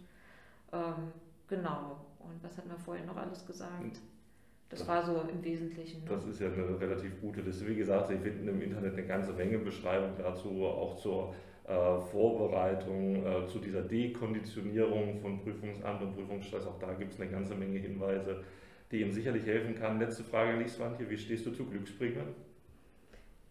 Ähm, 0.73 1.11
genau. 1.47 2.05
Und 2.19 2.43
was 2.43 2.57
hat 2.57 2.67
man 2.67 2.77
vorhin 2.77 3.05
noch 3.05 3.17
alles 3.17 3.45
gesagt? 3.45 4.01
Das, 4.69 4.79
das 4.79 4.87
war 4.87 5.03
so 5.05 5.21
im 5.29 5.43
Wesentlichen. 5.43 6.03
Ne? 6.03 6.09
Das 6.09 6.25
ist 6.25 6.39
ja 6.39 6.47
eine 6.47 6.79
relativ 6.79 7.21
gute 7.21 7.41
Liste. 7.41 7.67
Wie 7.67 7.75
gesagt, 7.75 8.07
Sie 8.07 8.17
finden 8.17 8.47
im 8.47 8.61
Internet 8.61 8.93
eine 8.93 9.05
ganze 9.05 9.33
Menge 9.33 9.59
Beschreibungen 9.59 10.15
dazu, 10.17 10.65
auch 10.65 10.97
zur 10.97 11.35
äh, 11.65 11.99
Vorbereitung, 11.99 13.23
äh, 13.23 13.47
zu 13.47 13.59
dieser 13.59 13.83
Dekonditionierung 13.83 15.19
von 15.19 15.41
Prüfungsamt 15.43 16.01
und 16.01 16.15
Prüfungsstress. 16.15 16.65
Auch 16.65 16.79
da 16.79 16.93
gibt 16.93 17.13
es 17.13 17.21
eine 17.21 17.29
ganze 17.29 17.55
Menge 17.55 17.77
Hinweise, 17.77 18.43
die 18.91 19.01
Ihnen 19.01 19.11
sicherlich 19.11 19.45
helfen 19.45 19.75
kann. 19.75 19.99
Letzte 19.99 20.23
Frage 20.23 20.53
an 20.53 20.59
dich, 20.59 20.71
Swantje. 20.71 21.07
Wie 21.09 21.17
stehst 21.17 21.45
du 21.45 21.51
zu 21.51 21.65
Glücksbringern? 21.65 22.33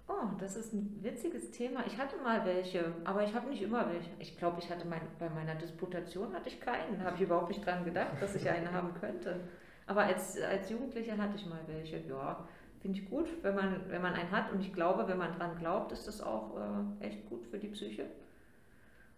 Oh, 0.09 0.27
das 0.39 0.57
ist 0.57 0.73
ein 0.73 0.99
witziges 1.03 1.51
Thema. 1.53 1.85
Ich 1.87 1.97
hatte 1.97 2.17
mal 2.19 2.45
welche, 2.45 2.93
aber 3.05 3.25
ich 3.25 3.35
habe 3.35 3.49
nicht 3.49 3.63
immer 3.63 3.89
welche. 3.89 4.11
Ich 4.19 4.37
glaube, 4.37 4.59
ich 4.59 4.69
hatte 4.71 4.87
mein, 4.87 5.01
bei 5.19 5.29
meiner 5.31 5.55
Disputation 5.55 6.35
hatte 6.35 6.49
ich 6.49 6.61
keinen. 6.61 7.03
Habe 7.05 7.17
ich 7.17 7.23
überhaupt 7.23 7.49
nicht 7.49 7.65
dran 7.65 7.85
gedacht, 7.85 8.21
dass 8.21 8.35
ich 8.35 8.49
einen 8.49 8.73
haben 8.73 8.95
könnte. 8.95 9.41
Aber 9.87 10.03
als, 10.03 10.41
als 10.41 10.71
Jugendliche 10.71 11.17
hatte 11.17 11.37
ich 11.37 11.47
mal 11.47 11.61
welche. 11.67 11.99
Ja, 12.09 12.47
finde 12.81 12.99
ich 12.99 13.09
gut, 13.09 13.29
wenn 13.43 13.55
man, 13.55 13.81
wenn 13.89 14.03
man 14.03 14.15
einen 14.15 14.31
hat. 14.31 14.53
Und 14.53 14.61
ich 14.61 14.73
glaube, 14.73 15.07
wenn 15.07 15.19
man 15.19 15.33
dran 15.33 15.57
glaubt, 15.59 15.93
ist 15.93 16.09
das 16.09 16.21
auch 16.21 16.57
äh, 17.01 17.07
echt 17.07 17.29
gut 17.29 17.47
für 17.47 17.59
die 17.59 17.69
Psyche. 17.69 18.07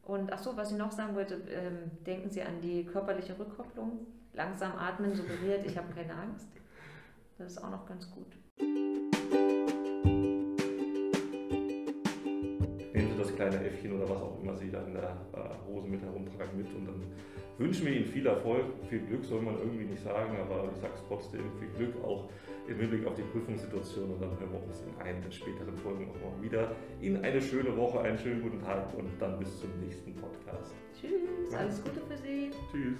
Und 0.02 0.32
ach 0.32 0.38
so, 0.38 0.54
was 0.56 0.70
ich 0.70 0.76
noch 0.76 0.92
sagen 0.92 1.14
wollte, 1.14 1.36
ähm, 1.48 1.90
denken 2.06 2.28
Sie 2.28 2.42
an 2.42 2.60
die 2.60 2.84
körperliche 2.84 3.38
Rückkopplung. 3.38 4.06
Langsam 4.34 4.72
atmen, 4.72 5.14
suggeriert, 5.14 5.64
ich 5.64 5.78
habe 5.78 5.92
keine 5.94 6.14
Angst. 6.14 6.48
Das 7.38 7.52
ist 7.52 7.58
auch 7.58 7.70
noch 7.70 7.86
ganz 7.86 8.10
gut. 8.10 8.26
Kleine 13.34 13.64
Äffchen 13.64 13.92
oder 13.92 14.08
was 14.08 14.22
auch 14.22 14.40
immer 14.42 14.56
Sie 14.56 14.70
da 14.70 14.82
in 14.82 14.94
der 14.94 15.16
äh, 15.34 15.68
Hose 15.68 15.88
mit 15.88 16.02
herumtragen 16.02 16.56
mit. 16.56 16.66
Und 16.74 16.86
dann 16.86 17.02
wünschen 17.58 17.86
wir 17.86 17.94
Ihnen 17.94 18.06
viel 18.06 18.26
Erfolg, 18.26 18.64
viel 18.88 19.00
Glück 19.00 19.24
soll 19.24 19.42
man 19.42 19.58
irgendwie 19.58 19.84
nicht 19.84 20.02
sagen, 20.02 20.36
aber 20.40 20.68
ich 20.72 20.80
sage 20.80 20.94
es 20.94 21.02
trotzdem, 21.08 21.42
viel 21.58 21.68
Glück 21.76 22.04
auch 22.04 22.28
im 22.66 22.78
Hinblick 22.78 23.06
auf 23.06 23.14
die 23.14 23.22
Prüfungssituation 23.22 24.10
und 24.10 24.22
dann 24.22 24.30
hören 24.38 24.52
wir 24.52 24.62
uns 24.62 24.82
in 24.82 25.00
einen 25.02 25.22
der 25.22 25.30
späteren 25.30 25.76
Folgen 25.78 26.10
auch 26.10 26.36
mal 26.36 26.42
wieder. 26.42 26.72
Ihnen 27.00 27.22
eine 27.22 27.40
schöne 27.40 27.76
Woche, 27.76 28.00
einen 28.00 28.18
schönen 28.18 28.42
guten 28.42 28.60
Tag 28.60 28.94
und 28.96 29.10
dann 29.20 29.38
bis 29.38 29.60
zum 29.60 29.70
nächsten 29.80 30.14
Podcast. 30.14 30.74
Tschüss, 30.98 31.54
alles 31.54 31.82
Gute 31.84 32.00
für 32.00 32.16
Sie. 32.16 32.50
Tschüss. 32.72 32.98